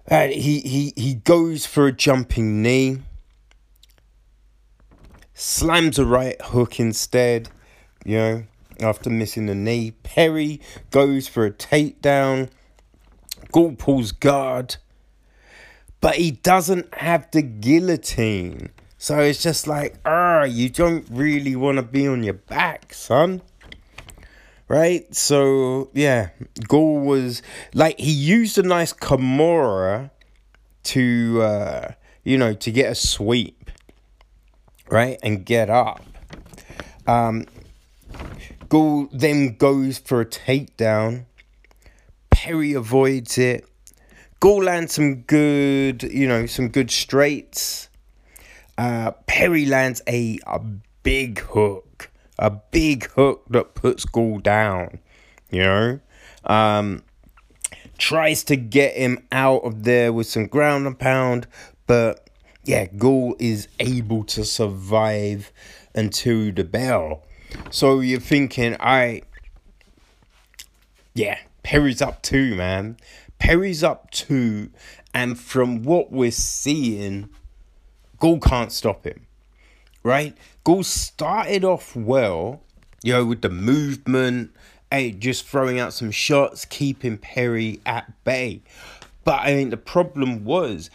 [0.09, 2.99] uh, he he he goes for a jumping knee,
[5.33, 7.49] slams a right hook instead,
[8.05, 8.43] you know,
[8.79, 9.91] after missing the knee.
[10.03, 12.49] Perry goes for a takedown.
[13.51, 14.77] Gall pulls guard
[16.05, 18.69] but he doesn't have the guillotine.
[18.95, 23.41] So it's just like, ah, you don't really want to be on your back, son.
[24.67, 25.13] Right?
[25.13, 26.29] So, yeah,
[26.67, 27.41] Gall was
[27.73, 30.09] like, he used a nice Kimura
[30.83, 31.91] to, uh,
[32.23, 33.69] you know, to get a sweep,
[34.89, 35.19] right?
[35.21, 36.03] And get up.
[37.05, 37.45] Um,
[38.69, 41.25] Gall then goes for a takedown.
[42.31, 43.67] Perry avoids it
[44.45, 47.89] Gall lands some good, you know, some good straights.
[48.77, 50.59] Uh, Perry lands a, a
[51.01, 51.94] big hook,
[52.37, 54.99] a big hook that puts Gall down,
[55.49, 55.99] you know.
[56.43, 57.03] Um,
[57.97, 61.47] tries to get him out of there with some ground and pound,
[61.87, 62.29] but
[62.63, 65.51] yeah, Gall is able to survive
[65.93, 67.23] until the bell.
[67.69, 69.21] So you're thinking, I,
[71.13, 72.97] yeah, Perry's up too, man.
[73.39, 74.71] Perry's up two,
[75.13, 77.29] and from what we're seeing,
[78.19, 79.24] Gall can't stop him.
[80.05, 80.37] Right?
[80.63, 82.61] Gall started off well,
[83.01, 84.51] you know, with the movement,
[84.91, 88.61] hey, just throwing out some shots, keeping Perry at bay.
[89.23, 90.91] But I mean, the problem was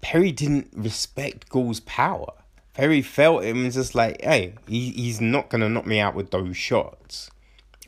[0.00, 2.32] Perry didn't respect Gall's power.
[2.74, 6.30] Perry felt him and just like, hey, he, he's not gonna knock me out with
[6.30, 7.28] those shots.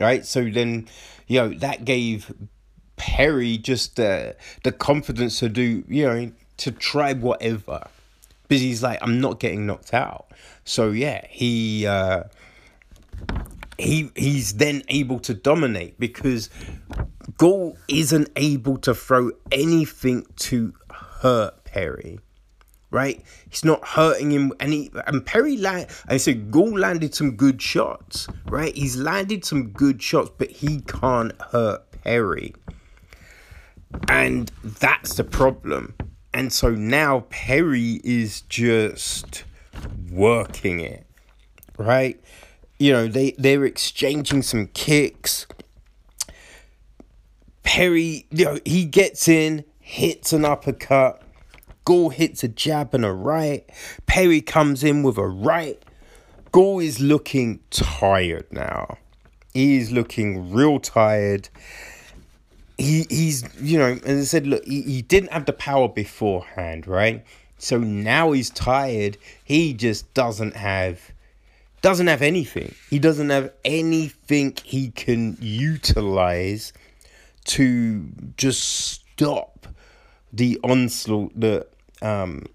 [0.01, 0.25] Right?
[0.25, 0.89] So then,
[1.27, 2.33] you know, that gave
[2.97, 4.33] Perry just uh,
[4.63, 7.87] the confidence to do, you know, to try whatever.
[8.49, 10.33] Because he's like, I'm not getting knocked out.
[10.65, 12.23] So yeah, he uh,
[13.77, 16.49] he he's then able to dominate because
[17.37, 22.19] Gall isn't able to throw anything to hurt Perry.
[22.91, 25.87] Right, he's not hurting him, and he and Perry land.
[26.07, 28.27] I said Gall landed some good shots.
[28.47, 32.55] Right, he's landed some good shots, but he can't hurt Perry.
[34.07, 35.93] And that's the problem.
[36.33, 39.43] And so now Perry is just
[40.11, 41.05] working it,
[41.77, 42.19] right?
[42.77, 45.47] You know, they, they're exchanging some kicks.
[47.63, 51.21] Perry, you know, he gets in, hits an uppercut.
[51.83, 53.67] Gall hits a jab and a right.
[54.05, 55.83] Perry comes in with a right.
[56.51, 58.97] Gall is looking tired now.
[59.53, 61.49] He is looking real tired
[62.79, 66.87] he he's you know as I said look he, he didn't have the power beforehand
[66.87, 67.23] right?
[67.57, 69.17] So now he's tired.
[69.43, 71.11] He just doesn't have
[71.81, 72.73] doesn't have anything.
[72.89, 76.73] He doesn't have anything he can utilize
[77.45, 78.05] to
[78.37, 79.67] just stop
[80.31, 81.67] the onslaught that
[82.01, 82.45] um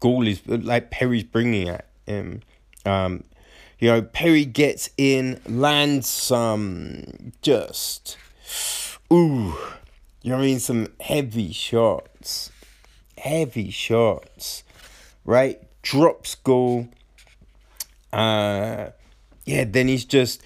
[0.00, 2.42] Gall is like Perry's bringing at him.
[2.84, 3.22] Um
[3.78, 8.16] you know Perry gets in lands some just
[9.12, 9.56] Ooh,
[10.22, 10.60] you know what I mean?
[10.60, 12.50] Some heavy shots.
[13.16, 14.64] Heavy shots.
[15.24, 15.60] Right?
[15.82, 16.88] Drops Gall.
[18.12, 18.90] Uh
[19.44, 20.42] yeah, then he's just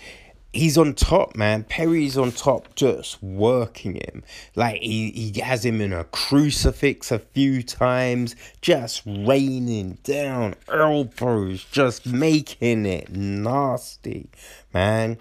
[0.53, 1.65] he's on top, man.
[1.65, 4.22] Perry's on top, just working him.
[4.55, 11.64] Like he, he has him in a crucifix a few times, just raining down elbows,
[11.64, 14.29] just making it nasty,
[14.72, 15.18] man.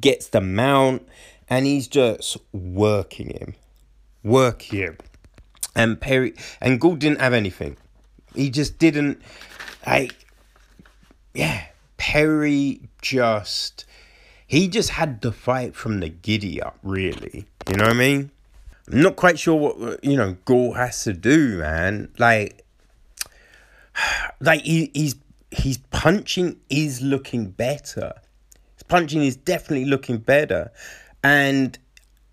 [0.00, 1.06] Gets the mount
[1.52, 3.54] and he's just working him,
[4.24, 4.96] working him.
[5.76, 7.76] And Perry and Gall didn't have anything.
[8.34, 9.20] He just didn't
[9.86, 10.14] like
[11.34, 11.66] yeah,
[11.98, 13.84] Perry just
[14.46, 17.44] he just had the fight from the giddy up, really.
[17.68, 18.30] You know what I mean?
[18.90, 22.08] I'm not quite sure what you know Gall has to do, man.
[22.16, 22.64] Like,
[24.40, 25.16] like he, he's
[25.50, 28.14] he's punching is looking better.
[28.74, 30.70] His punching is definitely looking better
[31.22, 31.78] and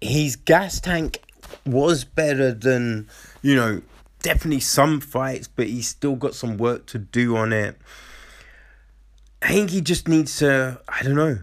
[0.02, 1.22] his gas tank
[1.66, 3.08] was better than
[3.42, 3.82] you know
[4.22, 7.78] definitely some fights but he's still got some work to do on it.
[9.42, 11.40] I think he just needs to i don't know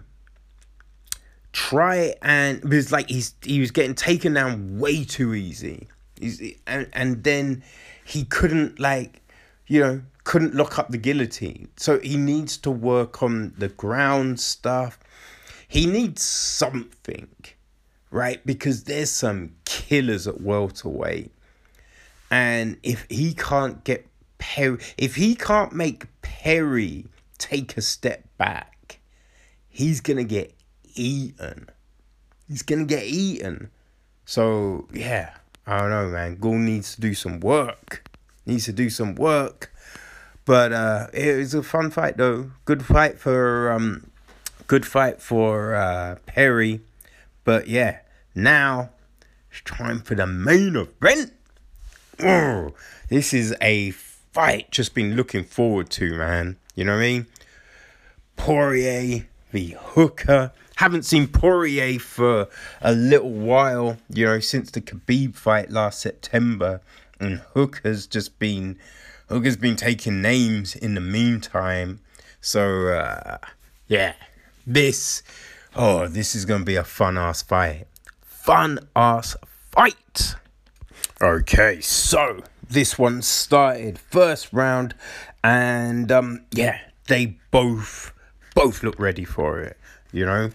[1.56, 5.88] try and because like he's he was getting taken down way too easy.
[6.20, 7.62] He's and, and then
[8.04, 9.22] he couldn't like
[9.66, 11.68] you know couldn't lock up the guillotine.
[11.78, 14.98] So he needs to work on the ground stuff
[15.68, 17.28] he needs something,
[18.10, 18.44] right?
[18.46, 21.32] Because there's some killers at welterweight.
[22.30, 24.06] And if he can't get
[24.38, 27.06] Perry, if he can't make Perry
[27.38, 28.98] take a step back,
[29.68, 30.54] he's gonna get
[30.94, 31.68] eaten.
[32.48, 33.70] He's gonna get eaten.
[34.24, 35.34] So yeah,
[35.66, 36.36] I don't know, man.
[36.36, 38.08] Gall needs to do some work.
[38.44, 39.72] Needs to do some work.
[40.44, 42.52] But uh, it was a fun fight though.
[42.64, 44.10] Good fight for um,
[44.66, 46.80] good fight for uh, Perry.
[47.44, 48.00] But yeah,
[48.34, 48.90] now
[49.50, 51.32] it's time for the main event.
[52.20, 52.74] Oh,
[53.08, 56.56] this is a fight just been looking forward to, man.
[56.74, 57.26] You know what I mean?
[58.36, 60.52] Poirier v Hooker.
[60.76, 62.48] Haven't seen Poirier for
[62.82, 66.82] a little while, you know, since the Khabib fight last September.
[67.18, 68.78] And Hooker's just been
[69.28, 72.00] Hooker's been taking names in the meantime.
[72.42, 73.38] So uh
[73.88, 74.14] yeah.
[74.66, 75.22] This
[75.76, 77.86] oh, this is gonna be a fun ass fight.
[78.22, 79.36] Fun ass
[79.70, 80.34] fight.
[81.22, 84.94] Okay, so this one started first round
[85.44, 88.12] and um yeah, they both
[88.54, 89.76] both look ready for it,
[90.12, 90.50] you know?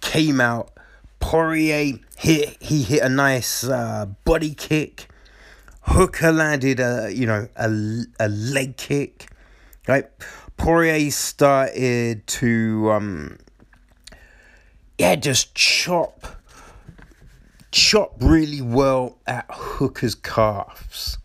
[0.00, 0.72] Came out
[1.20, 5.08] Poirier hit he hit a nice uh, body kick.
[5.82, 7.68] Hooker landed a you know a,
[8.20, 9.28] a leg kick.
[9.86, 10.04] Right?
[10.58, 13.38] Poirier started to um
[14.98, 16.26] yeah, just chop
[17.70, 21.18] chop really well at Hooker's calves.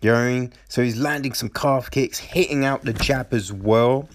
[0.00, 0.52] You know what I mean?
[0.68, 4.08] So he's landing some calf kicks, hitting out the jab as well.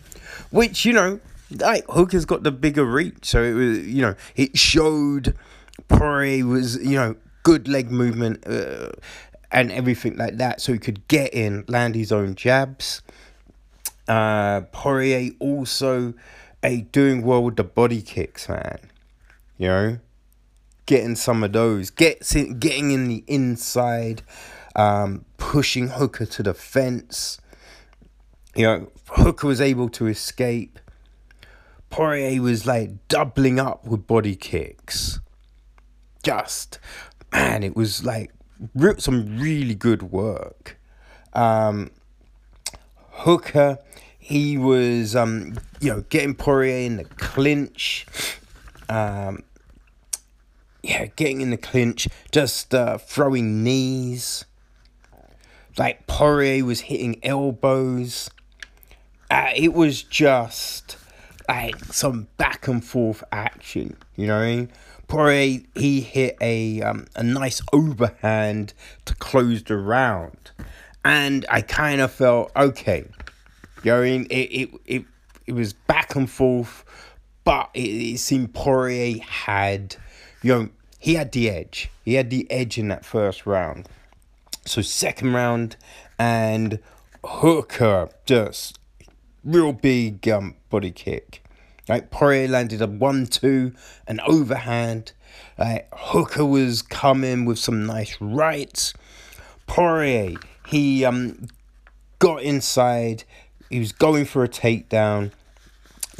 [0.49, 1.19] Which, you know,
[1.51, 3.25] like Hooker's got the bigger reach.
[3.25, 5.35] So it was, you know, it showed
[5.89, 8.91] Poirier was, you know, good leg movement uh,
[9.51, 10.61] and everything like that.
[10.61, 13.01] So he could get in, land his own jabs.
[14.07, 16.13] Uh, Poirier also
[16.61, 18.79] a doing well with the body kicks, man.
[19.57, 19.99] You know,
[20.85, 22.27] getting some of those, get
[22.59, 24.23] getting in the inside,
[24.75, 27.39] um, pushing Hooker to the fence.
[28.55, 30.79] You know, Hooker was able to escape.
[31.89, 35.19] Poirier was like doubling up with body kicks.
[36.23, 36.79] Just,
[37.31, 38.31] man, it was like
[38.97, 40.79] some really good work.
[41.33, 41.91] Um,
[43.11, 43.79] Hooker,
[44.23, 48.05] he was, um, you know, getting Poirier in the clinch.
[48.87, 49.43] Um,
[50.81, 54.45] yeah, getting in the clinch, just uh, throwing knees.
[55.77, 58.29] Like Poirier was hitting elbows.
[59.29, 60.97] Uh, it was just
[61.49, 63.97] like some back and forth action.
[64.15, 64.71] You know what I mean?
[65.07, 68.73] Poirier he hit a um, a nice overhand
[69.05, 70.51] to close the round,
[71.03, 73.05] and I kind of felt okay.
[73.83, 74.27] You know I mean?
[74.29, 75.05] It it it,
[75.47, 76.85] it was back and forth,
[77.43, 79.95] but it, it seemed Poirier had
[80.41, 80.69] you know
[80.99, 81.89] he had the edge.
[82.05, 83.87] He had the edge in that first round.
[84.65, 85.75] So second round
[86.17, 86.79] and
[87.23, 88.79] Hooker just
[89.43, 91.43] real big um, body kick.
[91.89, 93.73] Like Poirier landed a one two,
[94.07, 95.11] an overhand.
[95.57, 98.93] Like Hooker was coming with some nice rights.
[99.67, 100.37] Poirier
[100.67, 101.47] he um
[102.19, 103.25] got inside.
[103.73, 105.31] He was going for a takedown.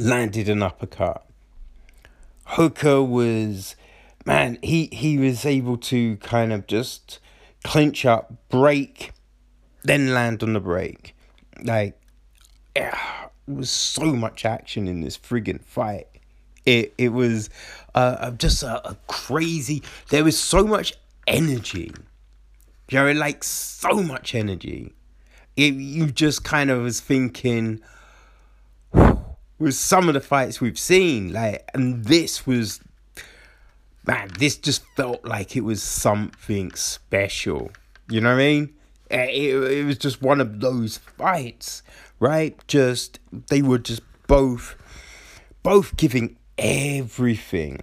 [0.00, 1.24] Landed an uppercut.
[2.46, 3.76] Hooker was
[4.26, 4.58] man.
[4.60, 7.20] He he was able to kind of just
[7.62, 9.12] clinch up, break,
[9.84, 11.14] then land on the break.
[11.62, 11.96] Like,
[12.74, 12.98] yeah,
[13.46, 16.08] it was so much action in this friggin' fight.
[16.66, 17.50] It it was
[17.94, 19.80] uh, just a, a crazy.
[20.08, 20.94] There was so much
[21.28, 21.92] energy.
[22.90, 24.92] You know, like so much energy.
[25.56, 27.80] It, you just kind of was thinking
[29.58, 32.80] with some of the fights we've seen, like, and this was
[34.06, 37.70] man, this just felt like it was something special.
[38.08, 38.74] You know what I mean?
[39.10, 41.82] Eh, it, it was just one of those fights,
[42.20, 42.56] right?
[42.68, 43.18] Just
[43.48, 44.76] they were just both
[45.62, 47.80] both giving everything.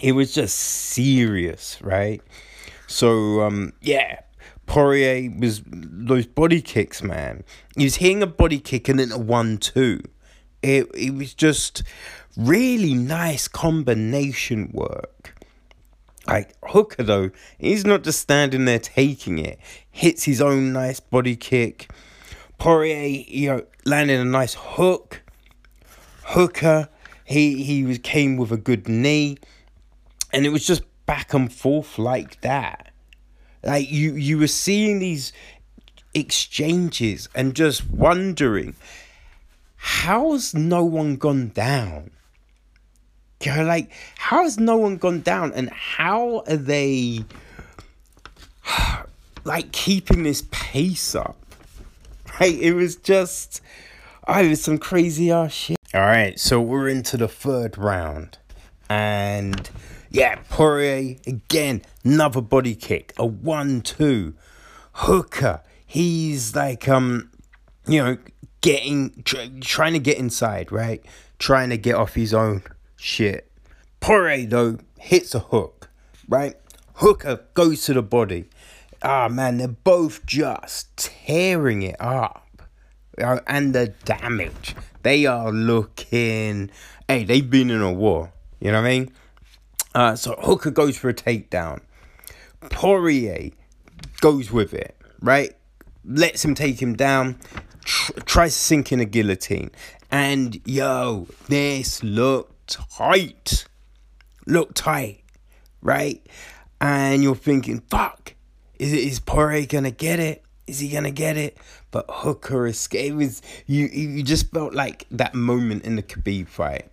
[0.00, 2.22] It was just serious, right?
[2.86, 4.20] So um yeah,
[4.66, 7.44] Poirier was those body kicks, man.
[7.76, 10.02] He was hitting a body kick and then a one two.
[10.62, 11.82] It it was just
[12.36, 15.34] really nice combination work.
[16.26, 19.58] Like Hooker though, he's not just standing there taking it.
[19.90, 21.90] Hits his own nice body kick.
[22.58, 25.22] Poirier, you know, landed a nice hook.
[26.26, 26.88] Hooker,
[27.24, 29.38] he he was came with a good knee,
[30.32, 32.91] and it was just back and forth like that.
[33.64, 35.32] Like you you were seeing these
[36.14, 38.74] exchanges and just wondering,
[39.76, 42.10] how's no one gone down?
[43.42, 45.52] You know, like, how has no one gone down?
[45.52, 47.24] And how are they.
[49.44, 51.36] like keeping this pace up.
[52.40, 52.58] Right?
[52.58, 53.60] It was just,
[54.26, 55.76] oh, it was some crazy ass shit.
[55.92, 58.38] All right, so we're into the third round,
[58.88, 59.68] and
[60.12, 64.34] yeah, Poirier again, another body kick, a one-two.
[64.94, 67.30] Hooker, he's like um,
[67.86, 68.18] you know,
[68.60, 71.04] getting tr- trying to get inside, right?
[71.38, 72.62] Trying to get off his own
[72.96, 73.50] shit.
[74.00, 75.88] Poirier though hits a hook,
[76.28, 76.56] right?
[76.96, 78.50] Hooker goes to the body.
[79.02, 82.62] Ah man, they're both just tearing it up.
[83.18, 84.74] And the damage.
[85.02, 86.70] They are looking
[87.08, 88.32] hey, they've been in a war.
[88.60, 89.12] You know what I mean?
[89.94, 91.80] Uh, so Hooker goes for a takedown.
[92.70, 93.50] Poirier
[94.20, 95.54] goes with it, right?
[96.04, 97.38] Lets him take him down,
[97.84, 99.70] tr- tries to sink in a guillotine.
[100.10, 103.66] And yo, this looked tight.
[104.46, 105.22] Looked tight,
[105.80, 106.24] right?
[106.80, 108.34] And you're thinking, fuck,
[108.78, 110.44] is it is Poirier gonna get it?
[110.66, 111.56] Is he gonna get it?
[111.90, 113.42] But Hooker escaped.
[113.66, 113.86] You.
[113.86, 116.90] You just felt like that moment in the Khabib fight,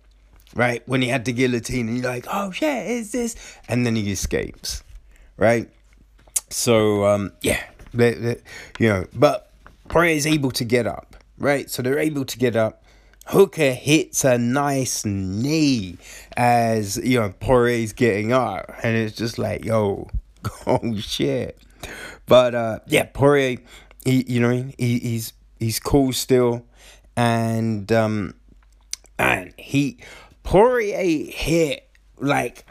[0.54, 0.82] right?
[0.86, 3.36] When he had the guillotine, and you're like, "Oh shit, is this?"
[3.68, 4.82] And then he escapes,
[5.36, 5.70] right?
[6.50, 7.62] So um, yeah,
[7.94, 8.36] they, they,
[8.78, 9.50] you know, but
[9.88, 11.70] Poirier is able to get up, right?
[11.70, 12.84] So they're able to get up.
[13.26, 15.98] Hooker hits a nice knee
[16.36, 20.08] as you know Poirier's getting up, and it's just like, yo,
[20.66, 21.58] oh shit.
[22.26, 23.58] But uh, yeah, Poirier,
[24.04, 26.64] he, you know, he, he's he's cool still,
[27.16, 28.34] and um,
[29.18, 29.98] man, he
[30.50, 32.66] Poirier hit like,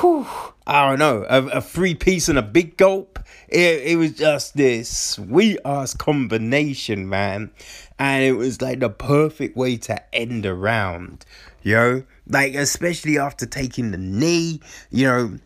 [0.00, 0.26] whew,
[0.66, 3.18] I don't know, a, a free piece and a big gulp.
[3.46, 7.50] It, it was just this sweet ass combination, man.
[7.98, 11.26] And it was like the perfect way to end a round,
[11.62, 12.04] yo.
[12.26, 15.38] Like, especially after taking the knee, you know,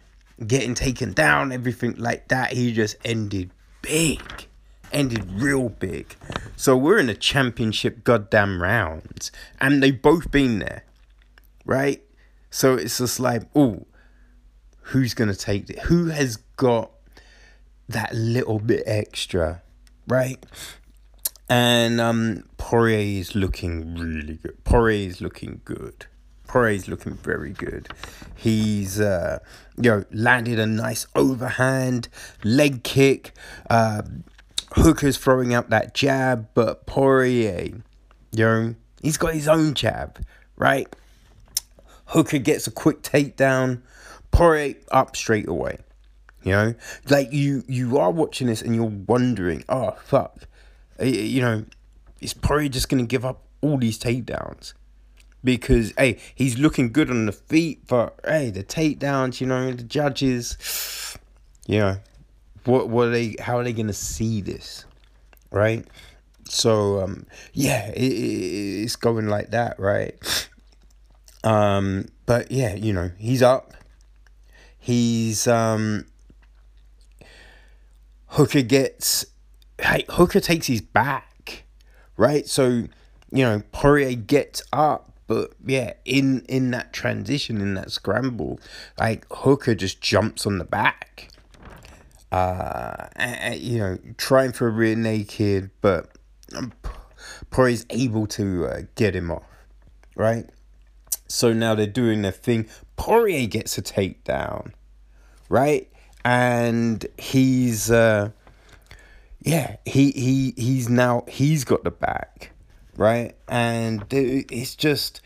[0.46, 2.52] getting taken down, everything like that.
[2.52, 3.50] He just ended
[3.82, 4.22] big.
[4.92, 6.14] Ended real big.
[6.54, 9.32] So we're in a championship goddamn round.
[9.60, 10.84] And they've both been there.
[11.64, 12.02] Right?
[12.50, 13.86] So it's just like, oh,
[14.82, 15.78] who's gonna take it?
[15.80, 16.90] Who has got
[17.88, 19.62] that little bit extra?
[20.06, 20.44] Right?
[21.48, 24.64] And um Poirier is looking really good.
[24.64, 26.06] Poirier is looking good.
[26.46, 27.88] Poirier is looking very good.
[28.34, 29.38] He's uh,
[29.76, 32.08] you know landed a nice overhand
[32.44, 33.32] leg kick.
[33.68, 34.02] Uh,
[34.74, 37.80] Hooker's throwing out that jab, but Poirier,
[38.32, 40.24] you know, he's got his own jab,
[40.56, 40.94] right?
[42.12, 43.82] Hooker gets a quick takedown.
[44.30, 45.78] Poirier up straight away.
[46.42, 46.74] You know,
[47.08, 50.36] like you you are watching this and you're wondering, oh fuck,
[51.00, 51.64] you know,
[52.20, 54.72] is Poirier just gonna give up all these takedowns?
[55.44, 59.82] because hey, he's looking good on the feet, but hey, the takedowns, you know, the
[59.82, 61.16] judges,
[61.66, 61.98] you know,
[62.64, 63.36] what what are they?
[63.40, 64.84] How are they gonna see this,
[65.50, 65.86] right?
[66.48, 70.48] So um, yeah, it, it, it's going like that, right?
[71.44, 73.74] Um, but yeah, you know, he's up.
[74.78, 76.06] He's um.
[78.28, 79.26] Hooker gets,
[79.78, 81.64] hey, Hooker takes his back,
[82.16, 82.48] right?
[82.48, 82.84] So,
[83.30, 88.60] you know, Poirier gets up but yeah, in in that transition, in that scramble,
[88.98, 91.30] like Hooker just jumps on the back.
[92.30, 96.10] Uh, and, you know, trying for a rear naked, but
[96.54, 96.72] um,
[97.50, 99.42] Poirier's able to uh, get him off,
[100.16, 100.50] right?
[101.32, 102.68] So now they're doing their thing.
[102.96, 104.72] Poirier gets a takedown,
[105.48, 105.90] right?
[106.24, 108.30] And he's uh
[109.40, 112.52] yeah, he he he's now he's got the back
[112.96, 113.34] right?
[113.48, 115.20] And it's just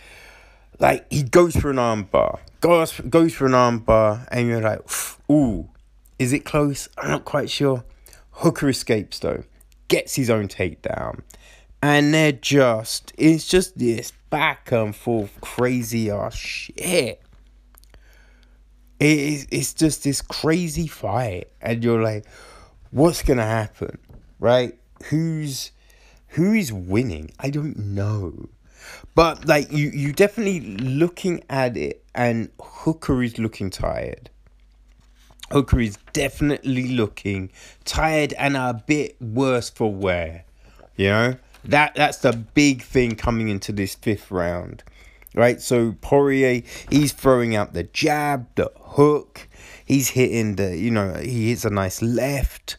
[0.78, 4.80] like he goes for an armbar, goes goes for an armbar, and you're like,
[5.30, 5.68] ooh,
[6.18, 6.88] is it close?
[6.98, 7.84] I'm not quite sure.
[8.32, 9.44] Hooker escapes though,
[9.88, 11.22] gets his own takedown,
[11.86, 17.22] and they're just it's just this back and forth crazy ass shit.
[18.98, 22.26] It is it's just this crazy fight, and you're like,
[22.90, 23.98] what's gonna happen,
[24.40, 24.76] right?
[25.04, 25.70] Who's
[26.28, 27.30] who is winning?
[27.38, 28.48] I don't know.
[29.14, 34.28] But like you you definitely looking at it and Hooker is looking tired.
[35.52, 37.50] Hooker is definitely looking
[37.84, 40.44] tired and a bit worse for wear.
[40.96, 41.36] You know?
[41.68, 44.82] That that's the big thing coming into this fifth round.
[45.34, 45.60] Right?
[45.60, 49.48] So Poirier, he's throwing out the jab, the hook,
[49.84, 52.76] he's hitting the you know, he hits a nice left.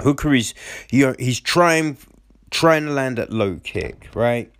[0.00, 0.54] Hooker is
[0.90, 1.98] you know, he's trying
[2.50, 4.52] trying to land that low kick, right?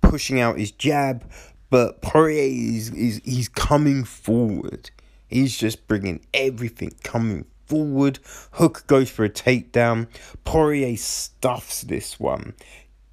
[0.00, 1.24] Pushing out his jab,
[1.70, 4.90] but Poirier is, is he's coming forward.
[5.28, 8.18] He's just bringing everything coming forward.
[8.52, 10.08] Hook goes for a takedown.
[10.44, 12.54] Poirier stuffs this one,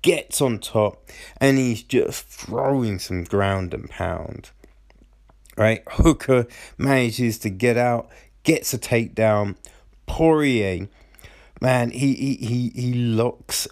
[0.02, 4.52] gets on top, and he's just throwing some ground and pound.
[5.57, 5.84] Right?
[5.91, 6.48] Hooker
[6.78, 8.10] manages to get out,
[8.44, 9.56] gets a takedown.
[10.07, 10.88] Poirier,
[11.60, 13.68] man, he he he, he looks,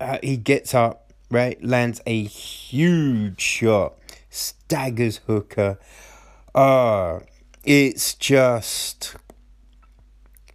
[0.00, 1.62] uh, he gets up, right?
[1.62, 3.94] Lands a huge shot,
[4.30, 5.78] staggers Hooker.
[6.54, 7.20] Uh,
[7.64, 9.16] it's just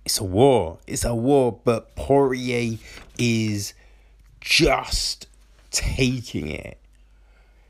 [0.08, 0.78] it's a war.
[0.88, 2.78] It's a war, but Poirier
[3.20, 3.74] is
[4.40, 5.28] just
[5.70, 6.78] taking it.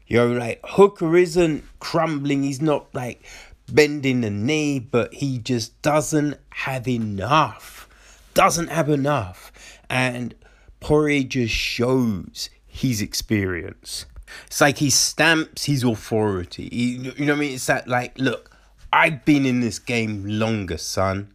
[0.05, 3.23] You know, like Hooker isn't crumbling, he's not like
[3.67, 7.89] bending the knee, but he just doesn't have enough.
[8.35, 9.51] Doesn't have enough.
[9.89, 10.35] And
[10.79, 14.05] Poirier just shows his experience.
[14.45, 16.69] It's like he stamps his authority.
[16.69, 17.53] He, you know what I mean?
[17.55, 18.55] It's that like, look,
[18.93, 21.33] I've been in this game longer, son.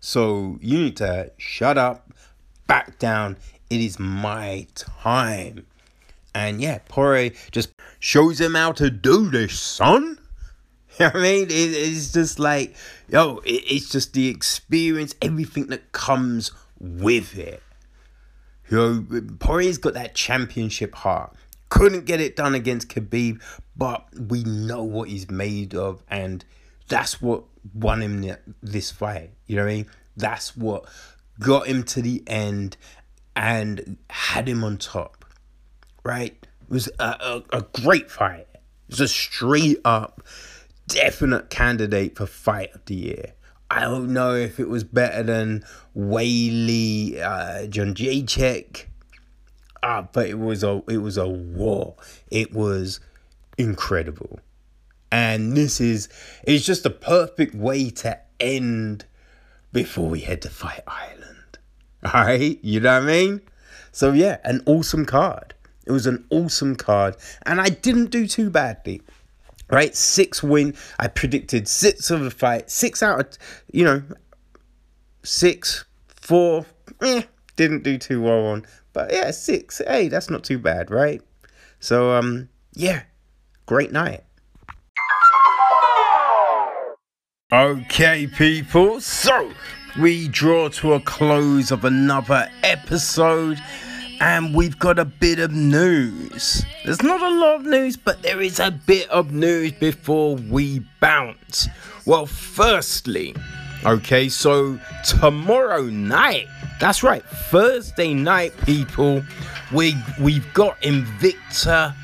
[0.00, 2.12] So you need to shut up,
[2.66, 3.36] back down.
[3.68, 5.66] It is my time.
[6.34, 10.18] And yeah, Poirier just shows him how to do this, son.
[11.00, 11.44] I mean?
[11.44, 12.74] It, it's just like,
[13.08, 17.62] yo, it, it's just the experience, everything that comes with it.
[18.70, 21.34] You know, Poirier's got that championship heart.
[21.68, 23.40] Couldn't get it done against Khabib,
[23.76, 26.44] but we know what he's made of, and
[26.88, 29.30] that's what won him this fight.
[29.46, 29.86] You know what I mean?
[30.16, 30.86] That's what
[31.38, 32.76] got him to the end
[33.36, 35.24] and had him on top.
[36.02, 36.46] Right?
[36.62, 38.46] It was a, a, a great fight.
[38.52, 40.22] It was a straight up,
[40.88, 43.32] definite candidate for fight of the year.
[43.70, 45.64] I don't know if it was better than
[45.96, 48.86] Weili, uh, Jędrzejczyk,
[49.82, 51.94] uh, but it was a it was a war.
[52.30, 52.98] It was
[53.56, 54.40] incredible.
[55.12, 56.08] And this is
[56.44, 59.04] it's just a perfect way to end
[59.72, 61.58] before we head to Fight Island.
[62.04, 62.58] Alright?
[62.62, 63.40] You know what I mean?
[63.92, 65.54] So yeah, an awesome card.
[65.86, 67.16] It was an awesome card.
[67.44, 69.02] And I didn't do too badly.
[69.68, 69.94] Right?
[69.94, 70.74] Six win.
[70.98, 72.70] I predicted six of the fight.
[72.70, 73.38] Six out of
[73.72, 74.02] you know
[75.22, 76.66] six, four,
[77.02, 77.22] eh,
[77.56, 78.66] didn't do too well on.
[78.92, 79.80] But yeah, six.
[79.86, 81.22] Hey, that's not too bad, right?
[81.78, 83.02] So um yeah,
[83.66, 84.24] great night.
[87.52, 89.50] Okay, people, so
[89.98, 93.60] we draw to a close of another episode,
[94.20, 96.64] and we've got a bit of news.
[96.84, 100.86] There's not a lot of news, but there is a bit of news before we
[101.00, 101.68] bounce.
[102.06, 103.34] Well, firstly,
[103.84, 106.46] okay, so tomorrow night,
[106.78, 109.24] that's right, Thursday night, people,
[109.72, 111.96] we, we've got Invicta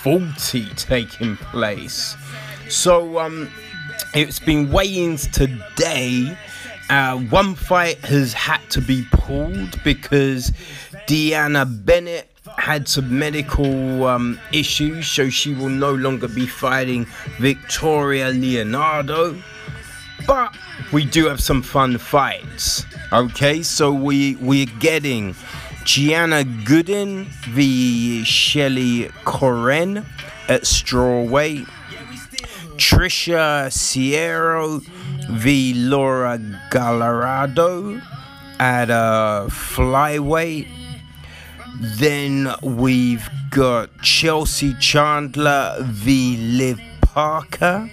[0.00, 2.16] 40 taking place.
[2.70, 3.50] So, um,
[4.14, 6.36] it's been weigh-ins today.
[6.88, 10.52] Uh, one fight has had to be pulled because
[11.06, 17.06] Deanna Bennett had some medical um, issues, so she will no longer be fighting
[17.38, 19.36] Victoria Leonardo.
[20.26, 20.56] But
[20.92, 22.84] we do have some fun fights.
[23.12, 25.34] Okay, so we we're getting
[25.84, 29.98] Gianna Gooden v Shelley Koren
[30.48, 31.68] at strawweight.
[32.76, 34.80] Trisha Sierra
[35.28, 36.38] v Laura
[36.70, 38.00] Gallardo
[38.58, 40.68] at a flyweight.
[41.98, 47.90] Then we've got Chelsea Chandler v Liv Parker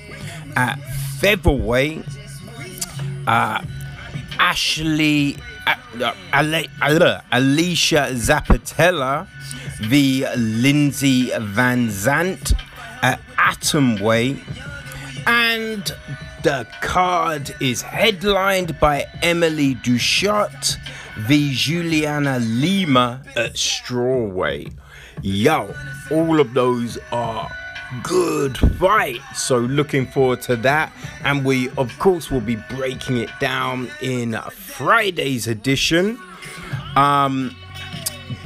[0.55, 0.77] at
[1.19, 2.05] featherweight.
[3.27, 3.61] Uh,
[4.39, 5.37] Ashley
[5.67, 6.13] uh, uh,
[7.31, 9.27] Alesha Zappitella
[9.81, 12.53] v Lindsay Van Zant
[13.03, 14.39] at atomweight
[15.27, 15.93] and
[16.43, 20.77] the card is headlined by Emily Ducote
[21.19, 24.73] v Juliana Lima at strawweight.
[25.21, 25.73] Yo,
[26.09, 27.49] all of those are
[28.03, 29.43] good fights.
[29.43, 30.91] So looking forward to that.
[31.23, 36.19] And we of course will be breaking it down in Friday's edition.
[36.95, 37.55] Um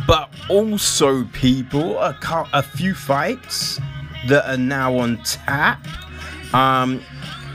[0.07, 2.17] but also people a,
[2.53, 3.79] a few fights
[4.27, 5.85] that are now on tap
[6.53, 7.01] um,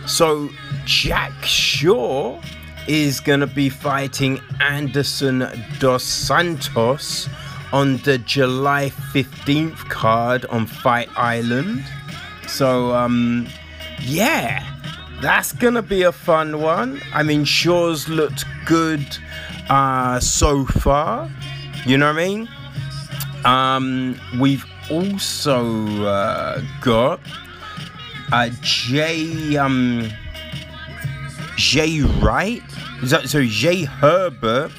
[0.06, 0.48] so
[0.84, 2.40] Jack Shaw
[2.88, 5.46] is going to be fighting Anderson
[5.78, 7.28] Dos Santos
[7.72, 11.84] on the July 15th card on Fight Island.
[12.48, 13.46] So, um,
[14.00, 14.66] yeah,
[15.20, 17.00] that's going to be a fun one.
[17.12, 19.06] I mean, Shaw's looked good
[19.68, 21.30] uh, so far.
[21.86, 22.48] You know what I mean?
[23.44, 27.20] Um, we've also uh, got
[28.32, 30.08] uh, Jay um,
[31.56, 32.62] Jay Wright
[33.04, 34.72] So, Jai Herbert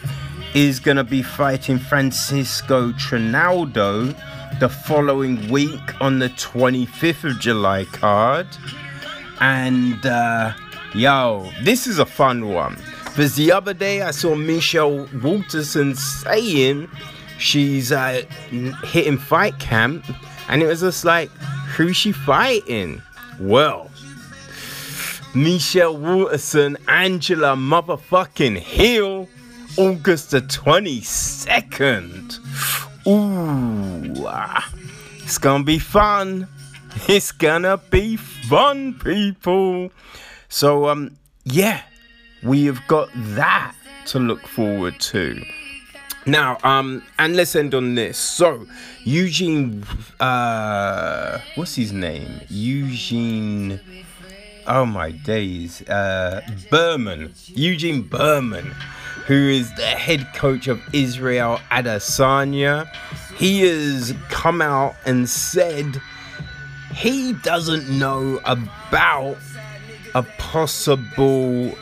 [0.53, 4.15] is gonna be fighting Francisco Trinaldo
[4.59, 8.47] the following week on the 25th of July card.
[9.39, 10.53] And uh,
[10.93, 12.77] yo, this is a fun one.
[13.05, 16.89] Because the other day I saw Michelle Waterson saying
[17.37, 18.23] she's uh,
[18.83, 20.05] hitting fight camp,
[20.47, 21.29] and it was just like,
[21.75, 23.01] who's she fighting?
[23.39, 23.89] Well,
[25.33, 29.27] Michelle Waterson, Angela motherfucking Hill,
[29.77, 32.39] August the 22nd.
[33.07, 34.69] Ooh, ah,
[35.17, 36.47] it's gonna be fun.
[37.07, 39.89] It's gonna be fun, people.
[40.49, 41.81] So, um, yeah,
[42.43, 43.73] we have got that
[44.07, 45.41] to look forward to.
[46.25, 48.17] Now, um, and let's end on this.
[48.17, 48.67] So,
[49.03, 49.83] Eugene,
[50.19, 52.41] uh, what's his name?
[52.47, 53.79] Eugene.
[54.67, 58.71] Oh my days, uh, Bareman, Eugene Bareman,
[59.25, 62.87] who is the head coach of Israel Adesanya.
[63.35, 65.99] He has come out and said
[66.93, 69.37] he doesn't know about
[70.13, 71.75] a possible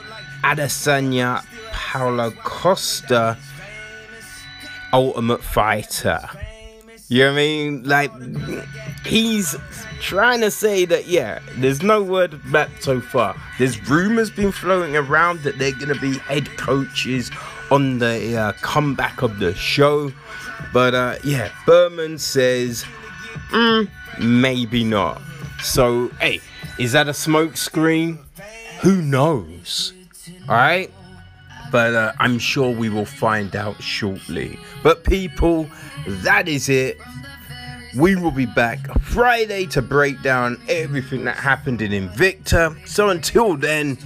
[0.44, 1.44] Adesanya
[1.74, 3.38] Paulo Costa
[4.94, 6.28] Ultimate Fighter.
[7.07, 7.84] You know what I mean?
[7.86, 8.11] Like,
[9.03, 9.56] he's
[9.99, 13.36] trying to say that, yeah, there's no word that so far.
[13.57, 17.32] There's rumors been floating around that they're going to be head coaches
[17.72, 20.11] on the uh, comeback of the show.
[20.72, 22.86] But, uh, yeah, Bareman says,
[23.49, 23.90] mm,
[24.20, 25.20] maybe not.
[25.64, 26.41] So, hey,
[26.78, 28.20] is that a smoke screen?
[28.82, 29.94] Who knows?
[30.48, 30.91] Alright?
[31.72, 34.60] But uh, I'm sure we will find out shortly.
[34.84, 35.68] But, people,
[36.08, 36.98] that is it.
[37.98, 42.88] We will be back Friday to break down everything that happened in Invicta.
[42.88, 43.98] So, until then,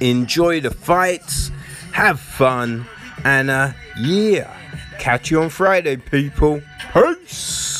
[0.00, 1.50] enjoy the fights,
[1.92, 2.86] have fun,
[3.24, 4.56] and uh, yeah,
[4.98, 6.62] catch you on Friday, people.
[6.92, 7.79] Peace.